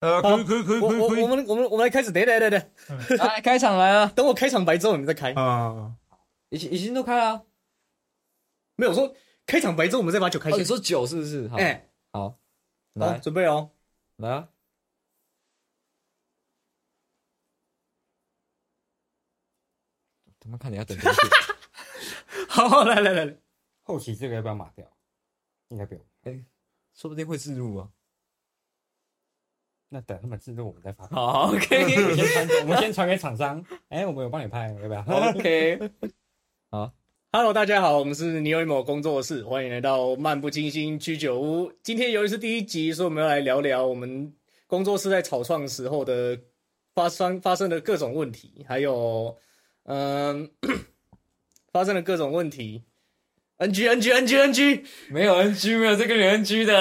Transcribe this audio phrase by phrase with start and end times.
[0.00, 5.32] 呃，可以可以可以我我我可以可以们我们我们来开始，等等等一下， 来开场来了， 等我开场白之后你们再开。
[5.34, 5.94] 啊，
[6.48, 7.42] 已经已经都开了啊。
[8.76, 9.14] 没有我说
[9.46, 10.62] 开场白之后我们再把酒开哦，起来。
[10.62, 11.46] 你说酒是不是？
[11.48, 12.38] 好，哎，好，好，
[12.94, 13.70] 来准备哦。
[14.16, 14.48] 来啊！
[20.40, 21.20] 他妈看你要等多久？
[22.48, 23.36] 好，来来来来，
[23.82, 24.90] 后期这个要不要码掉？
[25.68, 26.02] 应该不用。
[26.94, 27.90] 说不定会自录啊。
[29.92, 31.04] 那等他们制作我们再发。
[31.08, 33.60] 好，OK 们先传， 我们先传给厂商。
[33.88, 35.00] 哎，我们有帮你拍，要不要
[36.70, 41.72] ？OK，Hello，大家好，我们是尼欧某工作室，欢迎来到漫不经心居酒屋。
[41.82, 44.32] 今天由于是第一集，所以我们要来聊聊我们
[44.68, 46.38] 工作室在草创时候的
[46.94, 49.36] 发生发生的各种问题，还有
[49.86, 50.48] 嗯、
[51.72, 52.84] 发生的各种问题。
[53.58, 56.80] NG NG NG NG，没有 NG，没有这个人 NG 的，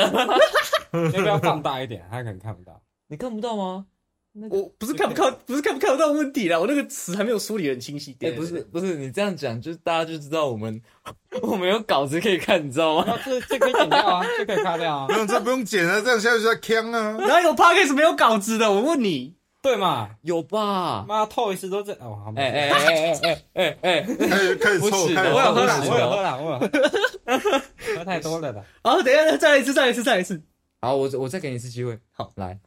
[1.13, 2.07] 要不要放大一点？
[2.11, 2.79] 他可能看不到。
[3.09, 3.85] 你看不到吗？
[4.33, 8.15] 那个我不是看不看，不是看不看得到问题啦，我那个词还没有梳理得很清晰。
[8.21, 10.79] 哎、不是不是，你这样讲，就是大家就知道我们
[11.41, 13.11] 我们有稿子可以看，你知道吗？
[13.11, 15.13] 啊，这这可以剪掉啊， 这可以擦掉啊不。
[15.13, 17.17] 用这不用剪了，这样下去就要呛啊。
[17.27, 18.71] 哪有 podcast 没有稿子的？
[18.71, 20.11] 我问你，对嘛？
[20.21, 21.03] 有吧？
[21.07, 22.31] 妈，Toys 都这哦，好。
[22.35, 26.69] 哎哎哎哎哎哎哎，开始开始我有喝了，凑不是我有喝了，我有喝。
[27.97, 28.63] 喝太多了的。
[28.83, 30.39] 好，等一下再来一次，再来一次，再来一次。
[30.81, 32.57] 好，我我再给你一次机会，好来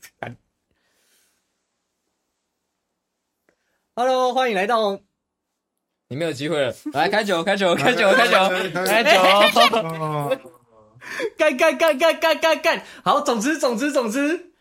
[3.94, 5.00] ，Hello，欢迎来到
[6.08, 8.38] 你没有机会了，来开酒，开酒，开酒，开酒，
[8.84, 9.10] 开酒。
[9.18, 10.30] 啊
[11.36, 12.84] 干干干干干干干。
[13.02, 14.52] 好，总之总之总之，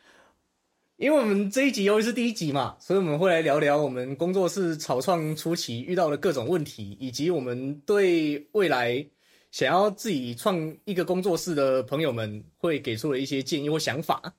[0.96, 9.06] 因为我们这一集由于是第一集嘛，所以我们会来聊聊我们工作室草创初期遇到的各种问题，以及我们对未来
[9.52, 14.34] 想要自己创一个工作室的朋友们会给出了一些建议或想法。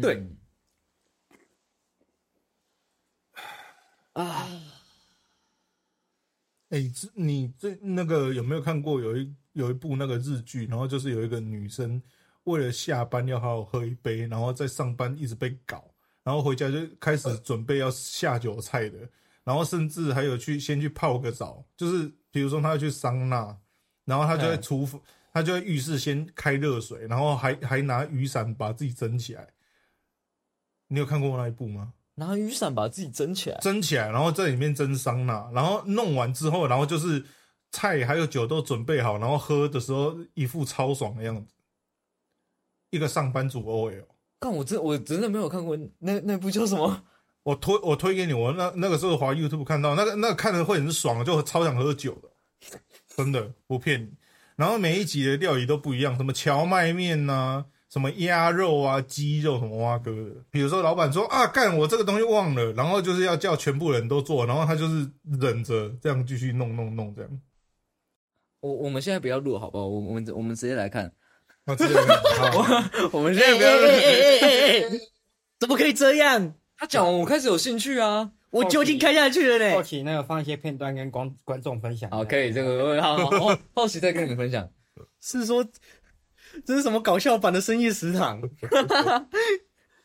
[0.00, 0.14] 对。
[0.16, 0.36] 嗯
[4.12, 4.48] 啊，
[6.70, 12.02] 哎，这你这那个有没有看过有一有一部那个日剧，然后就是有一个女生
[12.44, 15.92] 为了下班要好好喝一杯，然后在上班一直被搞，
[16.22, 19.06] 然后回家就开始准备要下酒菜的，
[19.44, 23.54] 然后甚至还有去先去泡个澡，就是比如说她要去桑拿，
[24.06, 24.98] 然后他就在嗯厨房，
[25.34, 29.48] 他就在浴室先开热水，然后还还拿雨伞把自己蒸起来。
[30.88, 31.92] 你有看过那一部吗？
[32.14, 37.22] 拿雨伞把自己蒸起来，蒸起来，然后在里面蒸桑拿，然后弄完之后，然后就是
[37.70, 41.52] 菜还有酒都准备好，然后喝的时候一副超爽的样子。
[42.90, 44.06] 一个上班族 OL，
[44.38, 47.04] 但我真我真的没有看过那那部叫什么？
[47.42, 52.30] 我推我推给你，我那那个时候滑 YouTube 看到那个那个看的会很爽，就超想喝酒的，
[53.16, 54.10] 真的不骗你。
[54.56, 60.30] 然后每一集的料理都不一样，什么荞麦面呐、什么鸭肉啊、鸡肉什么蛙哥的。
[60.50, 65.10] 比如说老板说啊，干我这个东西忘了，然后就是要叫全部人都做，然后他就是
[65.40, 67.30] 忍着这样继续弄弄弄这样。
[68.60, 69.86] 我我们现在不要录好不好？
[69.86, 71.12] 我我们我们直接来看，
[71.66, 72.02] 那这个
[72.38, 72.64] 好
[73.12, 73.86] 我们现在不要录。
[73.86, 75.00] 哎哎哎哎
[75.60, 76.54] 怎么可以这样？
[76.78, 78.32] 他讲完，我开始有兴趣啊。
[78.56, 79.74] 我酒精开下去了呢。
[79.74, 82.10] 后期那个放一些片段跟观观众分享。
[82.10, 84.68] 好，可以，这个好好好，后期再跟你们分享。
[85.20, 85.64] 是说
[86.64, 88.40] 这是什么搞笑版的深夜食堂？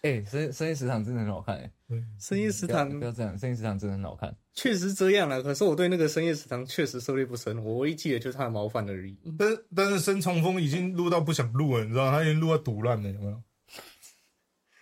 [0.01, 1.71] 哎，深深夜食堂真的很好看哎，
[2.19, 4.35] 深夜食不要堂不要这样，深夜食堂真的很好看。
[4.53, 9.15] 确实这样了，可是我对那个深夜食堂确实涉猎不深，我唯一记得就是它的毛饭而已。
[9.37, 13.41] 但是但是申冲锋已经录到不想录了，你知道他已经录到堵烂了，有没有？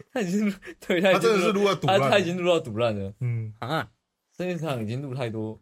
[0.14, 0.54] 他已经
[0.86, 3.14] 对他真的是录到堵他烂，他已经录到毒烂了。
[3.20, 3.90] 嗯，啊，
[4.36, 5.60] 深夜食堂已经录太多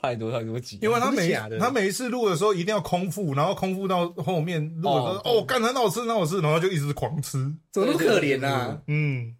[0.00, 7.32] 太多太多集，因为他每他每一次录的时候一定要空腹，然后空腹到后面录的时候，哦哦，干很好吃很好吃，然后就一直狂吃，
[7.72, 8.80] 怎么那么可怜啊？
[8.86, 9.36] 嗯，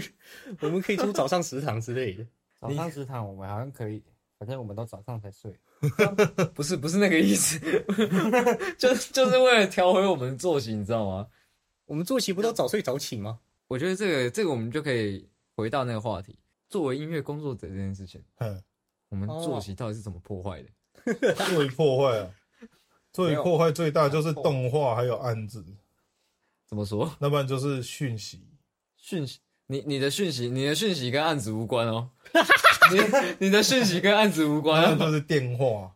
[0.60, 2.26] 我们可以出早上食堂之类的。
[2.60, 4.02] 早上食堂我们好像可以，
[4.38, 5.54] 反正我们都早上才睡。
[6.54, 7.58] 不是不是那个意思，
[8.78, 11.26] 就就是为了调回我们的作息，你知道吗？
[11.86, 13.38] 我们作息不都早睡早起吗？
[13.74, 16.38] 我觉得这个这个我们就可以回到那个话题，
[16.68, 18.62] 作为音乐工作者这件事情，嗯，
[19.08, 21.34] 我们作息到底是怎么破坏的？
[21.50, 22.30] 最破坏啊，
[23.12, 25.64] 最破坏最大就是动画还有案子，
[26.68, 27.16] 怎么说？
[27.18, 28.46] 要不然就是讯息。
[28.96, 32.10] 讯息，你你的讯息，你的讯息跟案子无关哦。
[33.40, 34.96] 你你的讯息跟案子无关哦。
[34.96, 35.92] 那就是电话，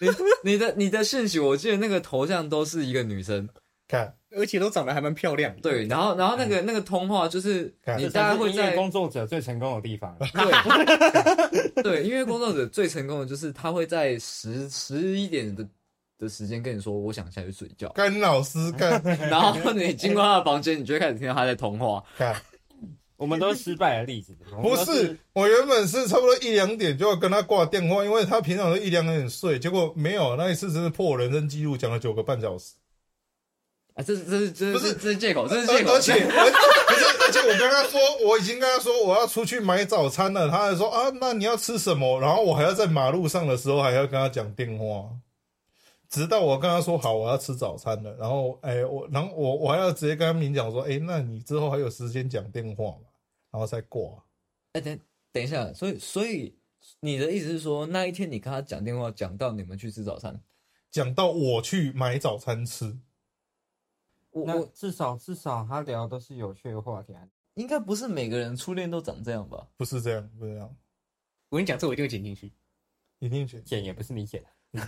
[0.00, 0.08] 你
[0.42, 3.46] 你的你的讯息，我记得那个头像都是一个女生，
[3.90, 5.60] 看而且都长得还蛮漂亮的。
[5.60, 10.16] 对，然后然后那个那个通话就是你大概会在音乐工作者最成功的地方。
[11.74, 15.66] 对 对，因为工作者最成功的就是他会在十十一点的
[16.16, 22.00] 的时间跟你说我想下去睡觉，干老师干 然后你经过他的房间，你就会开始听到他在通话。
[22.16, 22.40] 看，
[23.16, 24.36] 我们都是失败的例子。
[24.62, 32.74] 不是，我原本是差不多一两点就要跟他挂电话，因为他平常都一两点睡，结果没有，那一次真是破我人生记录，讲了九个半小时。
[34.00, 42.18] 啊，这是这是这不是这是借口，这是借口，而而且 而不是，而且我跟他说，我已经跟他说我要出去买早餐了，他还说啊，那你要吃什么？
[42.18, 45.10] 然后我还要在马路上的时候还要跟他讲电话，
[46.08, 53.06] 直到我跟他说好我要吃早餐了，然后哎我，然后我我还要直接跟他明讲说，哎，那你之后还有时间讲电话吗？
[53.52, 54.02] 然后再挂。
[54.72, 54.98] 哎，等
[55.32, 56.54] 等一下，所以所以
[57.00, 60.40] 你的意思是说，那一天你跟他讲电话，讲到你们去吃早餐，
[60.90, 62.96] 讲到我去买早餐吃，
[64.32, 67.22] 那我我至少至少他聊的都是有趣的话题啊。
[67.54, 69.66] 应该不是每个人初恋都长这样吧？
[69.76, 70.76] 不是这样，不是这样，
[71.50, 72.52] 我跟你讲，这我一定会剪进去。
[73.18, 73.62] 一定剪。
[73.64, 74.42] 剪也不是你剪，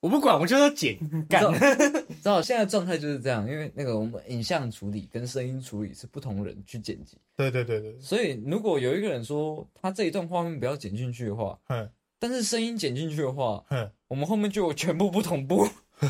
[0.00, 0.98] 我不管，我就要剪。
[1.28, 13.90] 干，知道现在状态就是这样，因为那个我们影像处理跟声音处理是不同人去剪辑，对对对对，所以如果有一个人说他这一段画面不要剪进去的话，哼但是声音剪进去的话，哼。
[14.08, 15.64] 我们后面就有全部不同步。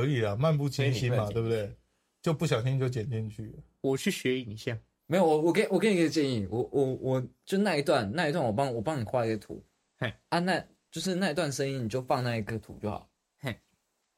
[0.00, 1.74] 可以啊，漫不经心嘛，对不对？
[2.22, 3.52] 就不小心就剪进去了。
[3.80, 4.78] 我去学影像。
[5.06, 9.62] 没有，我我给我给你一个建议，我我我就那一段那一段我帮我帮你画一个图，
[9.98, 13.08] 嘿啊，那就是那一段声音你就放那一个图就好，
[13.38, 13.56] 嘿，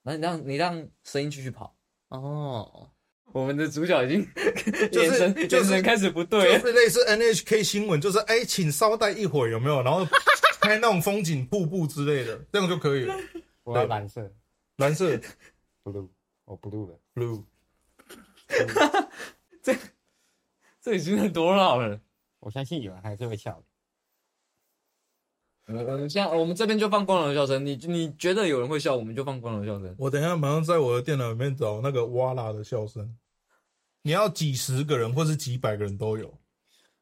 [0.02, 1.76] 然后你让你让声音继续跑。
[2.08, 2.90] 哦，
[3.32, 4.26] 我们的主角已经
[4.90, 9.82] 就是 眼神就是眼神开始不就对了，是类似 NHK 新闻，就是哎，请稍待一会儿，有没有？
[9.82, 10.06] 然后
[10.62, 13.14] 拍那种风景瀑布之类的，这样就可以了。
[13.64, 14.32] 我要蓝色
[14.78, 15.20] 蓝色
[15.92, 16.08] blue，
[16.44, 16.98] 我 blue 的。
[17.14, 17.44] blue，
[20.80, 22.00] 这已经很多老了。
[22.40, 23.64] 我相信有人还是会笑的。
[25.66, 29.94] 我们我们现在我们这边就放光荣的笑声，你你觉得有人会笑，我们就放光荣的笑声。
[29.98, 33.18] 我等一下马上在我的电脑里面找那个哇啦的笑声，
[34.00, 36.38] 你要几十个人或是几百个人都有，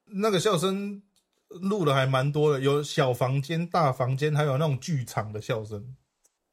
[0.06, 1.00] 那个笑声
[1.48, 5.94] 录的还蛮多的，有小房间、大房间，还有那种剧场的笑声。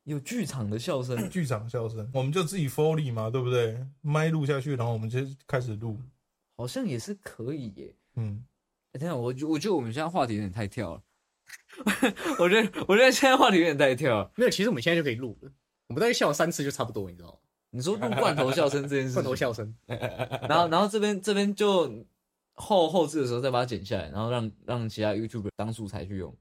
[0.03, 3.85] 有剧场的笑声，剧场笑声，我们就自己 Foley 嘛，对不对？
[4.01, 5.97] 麦录下去，然后我们就开始录。
[6.55, 7.95] 好像也是可以耶。
[8.15, 8.44] 嗯，
[8.91, 11.03] 哎，等一下，我觉我觉得我们现在话题有点太跳了。
[12.39, 14.31] 我觉得我觉得现在话题有点太跳了。
[14.35, 15.51] 没有，其实我们现在就可以录了。
[15.88, 17.38] 我们大概笑三次就差不多，你知道吗？
[17.71, 22.05] 你说录罐头笑声这件事，罐头笑声， 然后然后这边这边就
[22.53, 26.35] 后后置的时候再把它剪下来，然后让让其他 YouTube 当素材去用。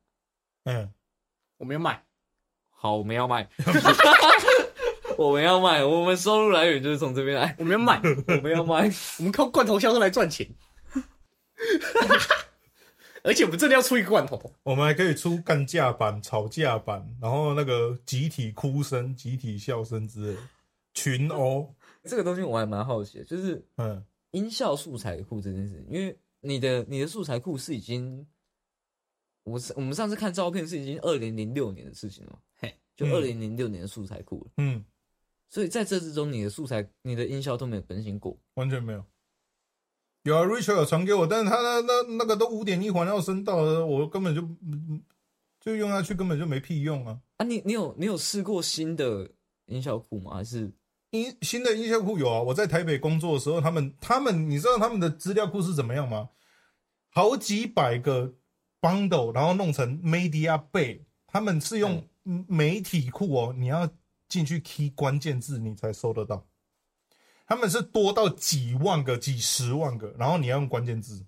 [0.64, 0.92] 嗯，
[1.56, 2.04] 我们要卖。
[2.82, 3.48] 好，我们要卖，
[5.16, 8.90] 我们要卖，我们收入来源就是从这边来，我们要卖，我们要卖。
[9.18, 10.44] 我们靠罐头销售来赚钱。
[13.22, 20.38] 而且我们真的要出一个罐头，我们还可以出干架版、吵架版，然后那个集体哭声、集体笑声之类，
[20.92, 21.72] 群殴。
[22.02, 28.26] 这个东西我还蛮好奇的，就是嗯，音效素材库这件事情，因为你的你的素材库是已经，
[29.44, 34.84] 我我们上次看照片是已经二零零六年的事情了，嘿，就嗯二零零六年的素材库了，嗯，
[35.48, 38.38] 所以在这之中，你的素材、你的音效都没有更新过。
[38.54, 39.04] 完全没有。
[40.24, 45.02] 有啊，Rachel 有传给我，但是他那那那个都五点一环绕声道了，我根本就嗯
[45.58, 47.20] 就用下去根本就没屁用啊。
[47.38, 49.28] 啊你，你有你有试过新的
[49.66, 50.34] 音效库吗？
[50.34, 50.72] 还是
[51.10, 56.28] 音新的音效库有啊，我在台北工作的时候，他们他们你知道他们的资料库是怎么样吗？
[57.08, 58.32] 好几百个
[58.82, 62.06] bundle，然后弄成 media bay，他们是用
[62.46, 63.88] 媒体库哦，你要
[64.28, 66.46] 进去 key 关键字你才搜得到。
[67.46, 71.24] 他们是多到几万个、几十万个，然后你要用关键字，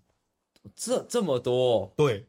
[0.74, 1.92] 这这么多、哦？
[1.96, 2.26] 对，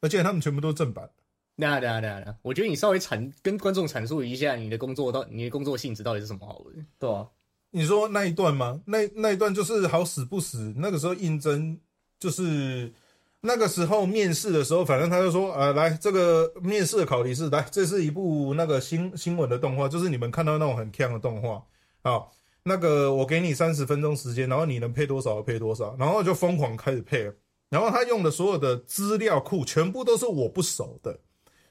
[0.00, 1.10] 而且他们全部都是正版。
[1.56, 6.72] 那那那那，我觉得你稍微阐跟观众阐述一下你的工作到你的工作性质到底是什么好了。
[6.98, 7.28] 对啊，
[7.70, 8.80] 你说那一段吗？
[8.86, 11.78] 那那一段就是好死不死，那个时候应征
[12.18, 12.92] 就是
[13.42, 21.64] 那个时候面试的时候，反正他就说，呃，来这个面试的考题是，来这是一部那个新新闻的动画，就是你们看到那种很强的动画
[22.02, 22.22] 啊。
[22.62, 27.34] 那个我给你三十分钟时间，然后你能配多少配多少，然后就疯狂开始配了。
[27.70, 31.18] 然后他用的所有的资料库全部都是我不熟的，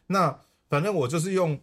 [0.07, 1.59] 那反正我就是用。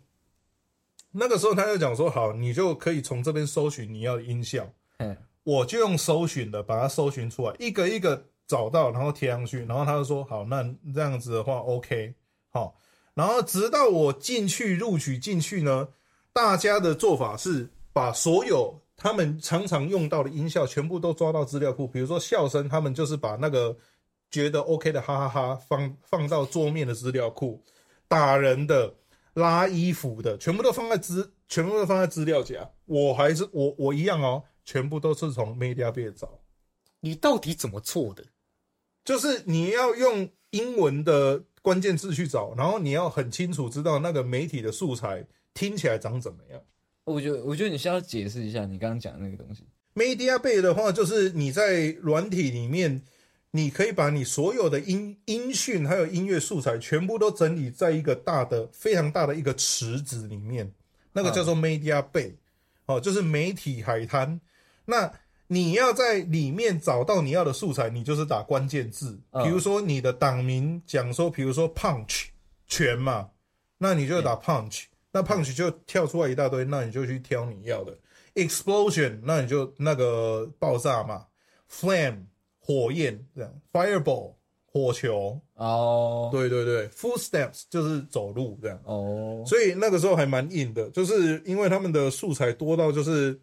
[1.18, 10.62] 那个时候他就讲说，好，你就可以从这边搜寻你要的音效，嗯，我就用搜寻的把它搜寻出来，一个一个找到，然后贴上去，然后他就说好，那
[10.94, 12.14] 这样子的话 OK，
[12.50, 12.76] 好，
[13.14, 15.88] 然后直到我进去录取进去呢，
[16.32, 23.76] 大家的做法是把所有他们常常用到的音效全部都抓到资料库，比如说笑声，他们就是把那个
[24.30, 27.62] 觉得 OK 的哈哈哈放放到桌面的资料库，
[28.08, 28.94] 打人的。
[29.36, 32.66] 拉衣服的全部都放在资全部都放在资料夹。
[32.86, 36.40] 我还是我我一样哦，全部都是从 media 边找。
[37.00, 38.24] 你到底怎么做的？
[39.06, 46.60] 就是你要用英文的关键字去找，然后你要很清楚知道那个媒体的素材听起来长怎么样。
[47.04, 49.64] 我觉得我觉得你需要解释一下你刚刚讲的那个东西。
[49.94, 53.00] MediaBay 的话，就是你在软体里面，
[53.52, 60.70] 你可以把你所有的音音讯还有音乐素材全部都整理在一个大的、非常大的一个池子里面，
[61.12, 62.32] 那个叫做 MediaBay，
[62.86, 64.40] 哦，就是媒体海滩。
[64.84, 65.12] 那
[65.48, 69.44] 你要在里面找到你要的素材，你就是打关键字，嗯。
[69.44, 72.26] 比如说你的党名讲说，比如说 punch
[72.66, 73.30] 拳嘛，
[73.78, 77.96] 那你就打 punch，、那 punch 就跳出来一大堆，那你就去挑你要的。
[78.34, 81.26] explosion，那你就那个爆炸嘛
[81.70, 82.24] ，flame
[82.58, 84.34] 火焰这样，fireball
[84.66, 88.78] 火球，哦，对对对，footsteps 就是走路这样。
[88.84, 93.40] 哦，所以那个时候还蛮硬的，就是因为他们的素材多到就是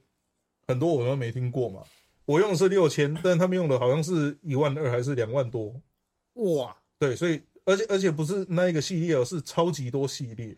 [0.68, 1.84] 很多我都没听过嘛。
[2.26, 5.74] 我用的是六千，但他们用的好像是一万二还是两万多。
[6.34, 10.58] 哇对，所以而且而且不是那一个系列哦，是超级多系列，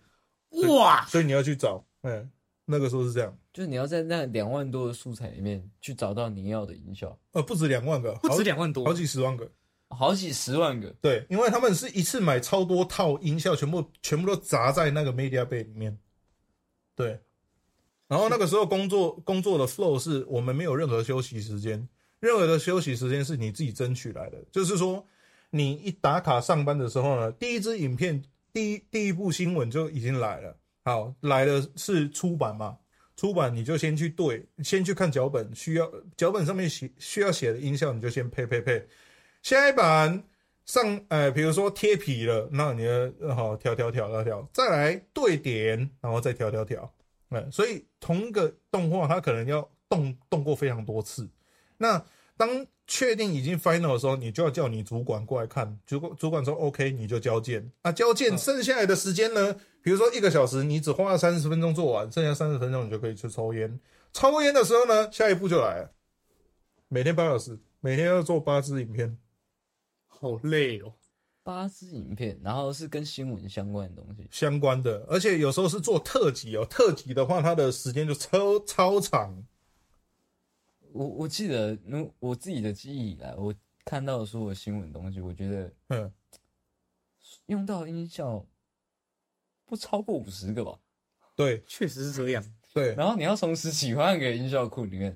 [0.70, 1.06] 哇！
[1.08, 1.84] 所以你要去找。
[2.02, 2.28] 哎，
[2.66, 9.52] 那个时候是这样，就是你要在那两万多的素材里面去找到你要的音效，呃，不止两万个，不好止两万多好，几十万个。
[9.90, 10.90] 好几十万个。
[11.02, 15.98] 对，因为他们是一次买超多套音效，全部全部都砸在那个 Media Bay 里面。
[16.96, 17.20] 对，
[18.08, 21.88] 然后那个时候工作工作的 flow 是我们没有任何休息时间，
[22.20, 24.38] 任何的休息时间是你自己争取来的。
[24.52, 25.06] 就是说，
[25.50, 30.56] 你一打卡上班的时候呢，第一支影片第一第一部新闻就已经来了。
[30.84, 32.78] 好，来的是出版嘛？
[33.16, 38.86] 出版你就先去对，先去看脚本，需要脚本上面写需要写的音效，你就先配配配。
[39.42, 40.24] 下一版
[40.66, 46.94] 上，呃，比如说贴皮了，那你的好调调调调调，再来对点，然后再调调调，
[47.36, 51.28] 嗯，所以同一个动画它可能要动动过非常多次。
[51.78, 52.04] 那
[52.38, 57.72] 当确定已经 final 的时候，你就要叫你主管过来看，主管主管说 OK，你就交件。
[57.82, 63.80] 啊，交件剩下来的时间呢，比如说一个小时，你只花了三十分钟做完，剩下三十分钟你就可以去抽烟。
[64.14, 65.92] 抽烟的时候呢，下一步就来了，
[66.88, 69.18] 每天八小时，每天要做八支影片。
[70.08, 70.94] 好累哦。
[71.46, 74.28] 八支影片，然后是跟新闻相关的东西。
[74.32, 76.66] 相关的，而且有时候是做特辑哦。
[76.66, 79.46] 特辑的话，它的时间就超超长。
[80.92, 83.54] 我我记得，如我自己的记忆以来，我
[83.86, 86.12] 看到的所有新闻东西，我觉得嗯，
[87.46, 88.44] 用到音效
[89.66, 90.80] 不超过五十个吧。
[91.36, 92.44] 对确实是这样。
[92.74, 95.16] 对然后你要从十几万个音效库里面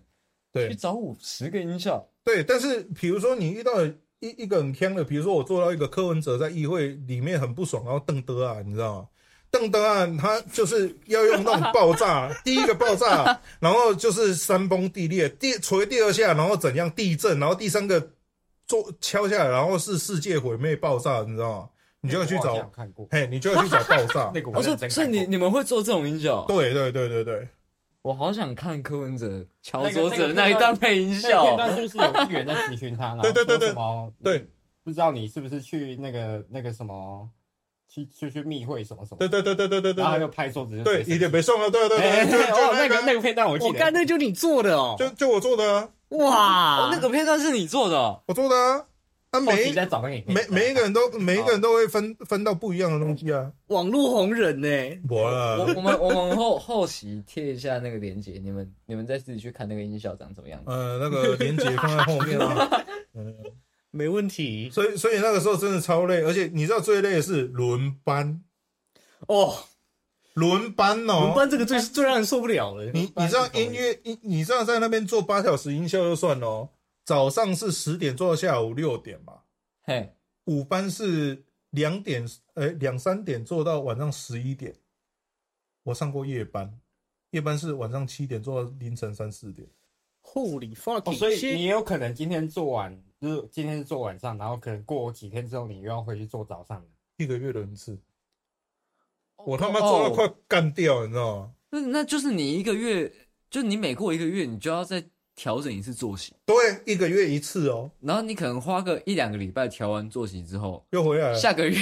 [0.52, 3.72] 对去找五十个音效，对，但是比如说你遇到
[4.20, 9.08] 一一个很坑的，比如说我做到一个柯文哲在议会里面很不爽，然后邓德啊，你知道吗？
[9.52, 18.12] 邓德啊，他就是要用那种爆炸，第一个爆炸，然后就是山崩地裂，第锤第二下，然后怎样地震，然后第三个
[18.68, 21.70] 做敲下来，然后是世界毁灭爆炸，你知道吗？
[22.02, 24.32] 你就要去找有，看过，嘿，你就要去找爆炸。
[24.36, 26.46] 那个我我说认，真所以看过你你们会做这种音效？
[26.48, 27.48] 对对对对对，
[28.02, 31.58] 我好想看柯文哲敲那个桌子的那一段配音那个效片。
[31.58, 33.08] 段是不是有议员在提询他？
[33.08, 34.48] 然后对对对对说什么对，
[34.84, 37.30] 不知道你是不是去那个那个什么，
[37.88, 40.04] 去去去密会什么什么，对对对对对对对。
[40.04, 43.02] 然后他就，拍桌子对，一点没送了，对对哎对，就就哦，那那个。
[43.02, 44.96] 那个片段我记得，我干，那就你做的哦。
[44.98, 48.86] 就就我做的啊，哇，哦，那个片段是你做的哦、我做的
[49.32, 49.88] 啊，每再
[50.26, 54.68] 每每一个人都每一个人都会分分到不一样的东西啊，网络红人呢？
[55.08, 60.72] 我我，我们我们后后期贴一下那个链接，你们你们再自己去看那个音效长怎么样子。
[60.72, 63.36] 呃，那个连接放在后面啊， 嗯，
[63.92, 68.42] 没问题所以所以那个时候真的超累，而且你知道最累的是轮班，
[69.28, 69.54] 哦。
[70.36, 72.86] 轮班哦轮哦，班这个最最让人受不了了。
[72.94, 76.70] 你你知道音乐音，你知道在那边做八小时音效就算了哦，
[77.10, 79.42] 早上是十点做到下午六点嘛，
[79.82, 80.14] 嘿，
[80.46, 82.24] 午班是两点，
[82.54, 84.76] 呃，两三点做到晚上十一点。
[85.82, 86.80] 我上过夜班，
[87.32, 89.68] 夜班是晚上七点做到凌晨三四点。
[90.22, 96.88] Holy 哦，fucking 所以你有可能今天做完，就是今天是做晚上，然后可能过几天之后你又要回去做早上的。
[97.18, 98.00] 一个月轮次，
[99.38, 101.56] 我他妈做到快哦干掉，你知道吗？
[101.72, 103.12] 那那就是你一个月，
[103.50, 106.56] 就你每过一个月，你就要再调整一次作息，对，
[106.86, 111.78] 一个月一次哦，然后你可能花个一两个礼拜调完作息之后，又回来了，下个月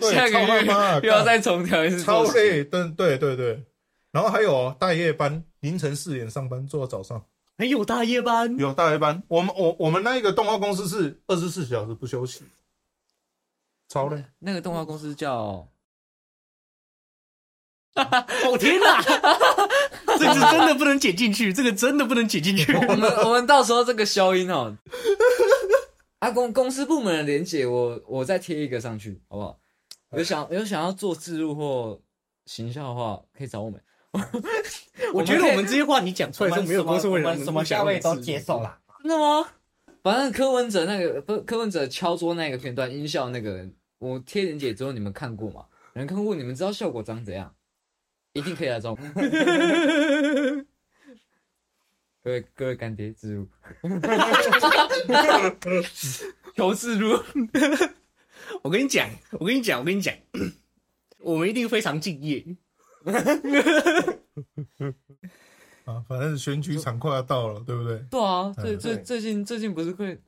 [0.00, 0.64] 下个月
[1.02, 2.30] 又要再重调一次作息。
[2.30, 3.64] 超累，对对对对。
[4.12, 7.20] 然后还有哦，大夜班，凌晨四点上班，做到早上。
[7.58, 12.44] 还有大夜班，有大夜班，我们我我们那一个动画公司是二十四小时不休息，
[13.88, 14.22] 超累。
[14.38, 15.68] 那个动画公司叫哦
[18.56, 19.02] 天哪！
[20.20, 22.72] 这个真的不能剪进去，这个真的不能剪进去。
[22.86, 24.76] 我们我们到时候这个消音哦，
[26.18, 29.58] 啊公公司部门的连结，我我再贴一个上去，好不好？
[30.12, 32.00] 有想有想要做自入或
[32.46, 33.80] 行销的话，可以找我们。
[35.14, 38.60] 我觉得我们这些话你讲出来就，没有公司会让我们什么价位都接受。
[38.60, 38.78] 啦。
[39.02, 39.46] 真的吗？
[40.02, 43.66] 反正柯文哲那个不柯文哲敲桌那个片段音效那个，
[43.98, 45.64] 我贴连接之后你们看过吗？
[45.94, 47.54] 有人看过，你们知道效果长怎样？
[48.32, 48.96] 一定可以来找我。
[52.22, 53.48] 各位各位干爹自入，
[56.54, 57.18] 求自入。
[58.62, 60.14] 我跟你讲，我跟你讲，我跟你讲，
[61.20, 62.44] 我们一定非常敬业。
[65.84, 67.98] 啊，反正选举场快要到了，对不对？
[68.10, 70.20] 对啊，最嗯最对最近最近不是会，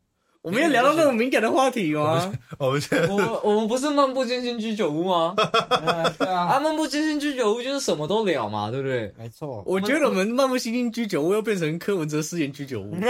[0.43, 2.33] 我们要聊到那种敏感的话题吗？
[2.59, 5.35] 哦，我现 我们我们不是漫不经心居酒屋吗？
[5.39, 9.15] 嗯对啊，啊，漫不经心居酒屋就是什么都聊嘛，对不对？
[9.17, 9.63] 没错。
[9.65, 12.93] 我觉得我们漫不经心居酒屋要变成柯文哲誓言居酒屋。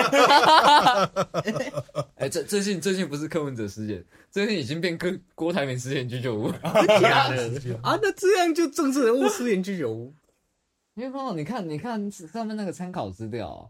[2.16, 6.48] 哎，这最近最近不是柯文哲事件，最近已经变柯郭台铭事件居酒屋。
[6.62, 7.98] 啊？
[8.02, 10.12] 那这样就政治人物誓言居酒屋。
[10.94, 13.64] 因为刚好你看你看上面那个参考资料啊，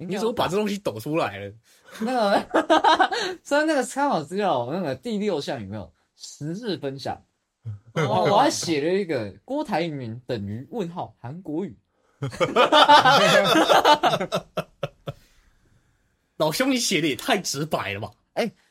[0.00, 1.52] 你你怎么把这东西抖出来了？
[2.00, 2.40] 那个
[3.44, 7.22] 所以那个参考资料那个第六项有没有时事分享？
[7.92, 11.76] 哦，我还写了一个郭台铭等于问号韩国语。
[16.38, 18.10] 老兄，你写的也太直白了吧？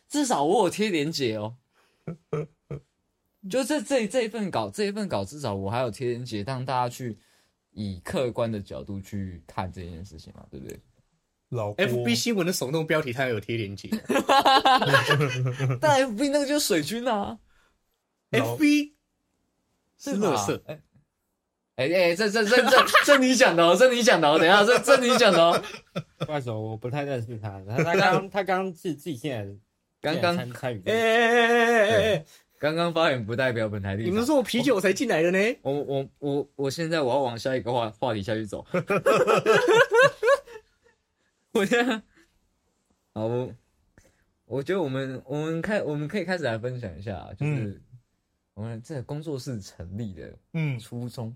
[0.08, 1.56] 至少我有贴连结哦。
[3.48, 7.20] 就这这这一份稿，这一份稿至少我还有贴连结，让大家去
[7.72, 10.80] 以客观的角度去看这件事情嘛，对不对？
[11.50, 13.89] 老 FB 新闻的耸动标题，它有贴链接。
[15.82, 17.39] 但 FB 那个就是水军啊
[18.32, 18.91] ，FB
[19.98, 20.79] 是吧乐色，哎
[21.75, 25.60] 哎哎，这这这这这你讲的哦， 这你讲的哦，等一下，这这你讲的哦。
[26.20, 27.60] 不好意思，我不太认识他。
[27.68, 29.51] 他他刚他刚自自己现在
[30.01, 32.26] 刚刚参参与哎哎哎哎哎哎！
[32.60, 34.12] 刚刚发言不代表本台立场。
[34.12, 35.39] 你们说我啤酒才进来的呢？
[35.62, 38.65] 我我我我现在我要往下一个话话题下去走。
[41.60, 42.02] 我现在
[43.13, 43.54] 好，我
[44.45, 47.82] 我觉得我们我们开我们可以开始来分享一下，就是
[48.54, 51.36] 我们这个工作室成立的嗯，初衷。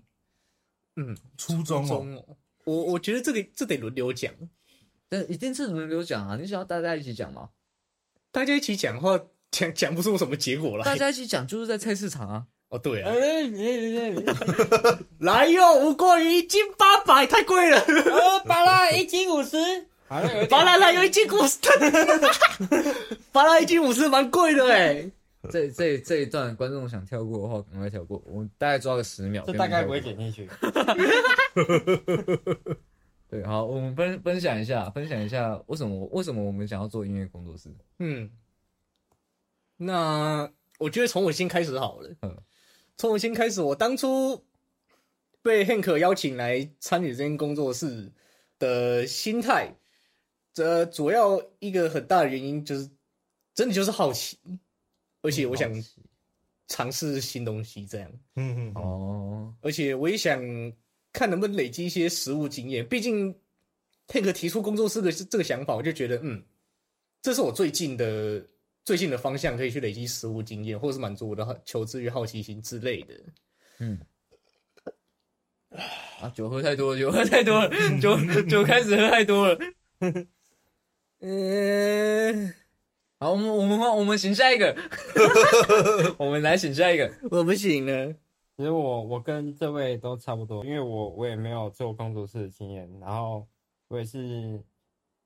[0.96, 2.24] 嗯，初衷哦，
[2.64, 4.32] 我我觉得这个这得轮流讲，
[5.10, 6.38] 但一定是轮流讲啊！
[6.40, 7.50] 你想要大家一起讲吗？
[8.30, 10.84] 大家一起讲的话，讲讲不出什么结果来。
[10.84, 12.46] 大家一起讲就是在菜市场啊。
[12.68, 13.42] 哦，对啊，哎，
[15.20, 17.78] 来哟，五过鱼一斤八百，太贵了。
[17.84, 19.56] 呃，巴拉一斤五十，
[20.06, 21.58] 好像有点巴拉拉有一斤五十，
[23.32, 25.10] 巴拉一斤五十蛮贵的哎。
[25.50, 28.22] 这这这一段观众想跳过的话，赶快跳过。
[28.26, 29.44] 我们大概抓个十秒。
[29.46, 30.48] 这大概不会给剪进去。
[33.28, 37.68] 对，好，我们分分享一下，分享一下为什么为什么我们想要做音乐工作室。
[37.98, 38.30] 嗯，
[39.76, 42.10] 那我觉得从我先开始好了。
[42.22, 42.36] 嗯
[42.96, 44.44] 从我先开始，我当初
[45.42, 48.12] 被 Hank 邀请来参与这间工作室
[48.58, 49.74] 的心态，
[50.54, 52.88] 这主要一个很大的原因就是，
[53.54, 54.38] 真的就是好奇，
[55.20, 55.70] 而且我想
[56.68, 60.40] 尝试新东西，这样，嗯嗯，哦，而且我也想
[61.12, 62.86] 看能不能累积一些实物经验。
[62.88, 63.34] 毕竟
[64.06, 66.42] ，Tank 提出工作室的这个想法，我就觉得，嗯，
[67.20, 68.46] 这是我最近的
[68.84, 73.14] 最近的方向，可以去累积实物经验，或者是满足我的好求知欲、好奇心之类的。
[73.80, 74.00] 嗯。
[76.20, 79.58] 啊，酒喝太多了，酒喝太多了， 酒酒开始喝太多了。
[81.26, 82.52] 嗯、
[83.18, 84.76] 好，我们我们换我们请下一个，
[86.18, 87.10] 我们来请下一个。
[87.30, 88.12] 我不行了。
[88.54, 93.48] 其实我我跟这位都差不多，因为我我也没有做工作室的经验，然后
[93.88, 94.62] 我也是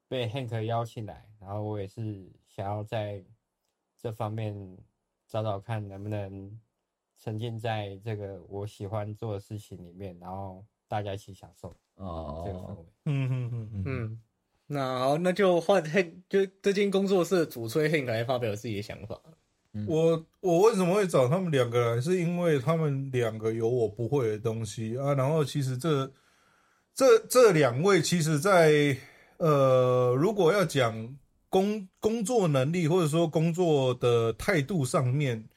[0.06, 3.24] 被 Hank 邀请来，然后我也是想要在
[4.00, 4.54] 这方面
[5.26, 6.56] 找找看能不能
[7.20, 12.87] 沉浸在这个我喜欢做的事情里面，然后大家一起享受哦这个氛哦，围。
[13.06, 14.22] 嗯嗯嗯嗯，嗯，
[14.70, 19.18] 那好，那就换 Hank，就这间工作室的主催 Hank 来发表自己的想法。
[19.87, 22.00] 我我为什么会找他们两个来？
[22.00, 25.14] 是因为他们两个有我不会的东西啊。
[25.14, 26.11] 然后其实这
[26.94, 28.96] 这这两位，其实在
[29.38, 31.16] 呃，如果要讲
[31.48, 35.48] 工工作能力或者说工作的态度上面，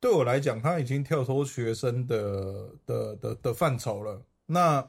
[0.00, 4.20] 对我来讲，他已经跳脱学生的的的的范畴了。
[4.44, 4.86] 那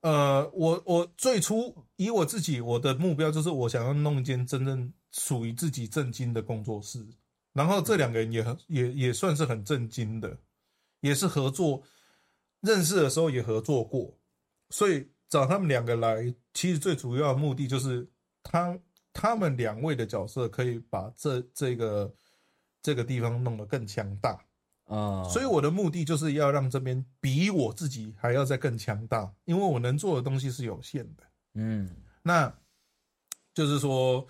[0.00, 7.04] 呃，我我最初以我自己我的目标就是我想要弄一间真正属于自己正经的工作室。
[7.52, 10.38] 然后这两个人也很也也算是很正经的，
[11.00, 11.82] 也是合作，
[12.60, 14.16] 认识的时候也合作过，
[14.70, 18.08] 所以找他们两个来，其实最主要的目的就是
[18.44, 18.78] 他
[19.12, 22.14] 他们两位的角色可以把这这个
[22.80, 24.38] 这个地方弄得更强大。
[24.84, 31.24] 啊，所以我的目的就是要让这边比我自己还要再更强大，因为我能做的东西是有限的。
[31.54, 31.88] 嗯
[32.22, 32.52] 那
[33.54, 34.26] 就是说，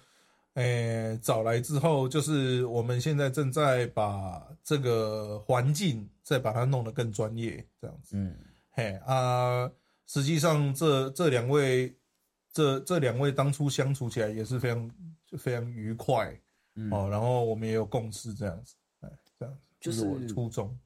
[0.54, 8.16] 呃，找来之后，就是我们现在正在把这个环境再把它弄得更专业，这样子。
[8.16, 8.34] 嗯
[8.70, 9.70] 嘿啊，
[10.06, 11.94] 实际上这这两位，
[12.52, 14.90] 这这两位当初相处起来也是非常
[15.36, 16.40] 非常愉快
[16.76, 20.78] 嗯，哦，然后我们也有共识，这样子，哎，这样子就是我的初衷。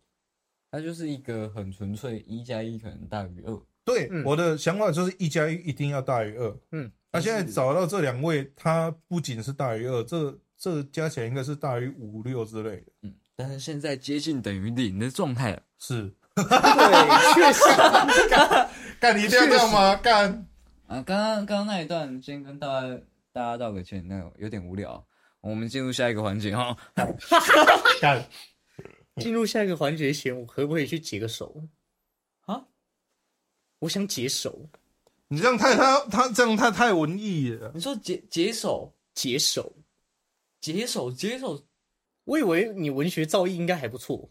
[0.70, 3.62] 它就是一个很纯粹，一加一可能大于二。
[3.84, 6.56] 对，嗯我的想法就是一加一一定要大于二。
[6.70, 12.92] 嗯，那、现在找到这两位，他不仅是大于二，这这加起来应该是大于五六之类的。
[13.02, 15.62] 嗯，但是现在接近等于零的状态了。
[15.78, 16.44] 是，对，
[17.34, 17.62] 确实，
[19.00, 19.96] 干你一定要这样吗？
[19.96, 20.46] 干，
[20.86, 23.00] 啊，刚刚刚刚那一段，先跟大家
[23.32, 25.04] 大家道个歉，那个有点无聊。
[25.40, 26.76] 我们进入下一个环节哈。
[28.00, 28.24] 干，
[29.16, 31.60] 进入下一个环节前，我可不可以去解个手？
[33.82, 34.68] 啊，我想解手，
[35.28, 37.72] 你这样太他他这样太太文艺了。
[37.74, 39.72] 你说解解手，解手。
[40.60, 41.60] 解手，解手，
[42.22, 44.30] 我以为你文学造诣应该还不错。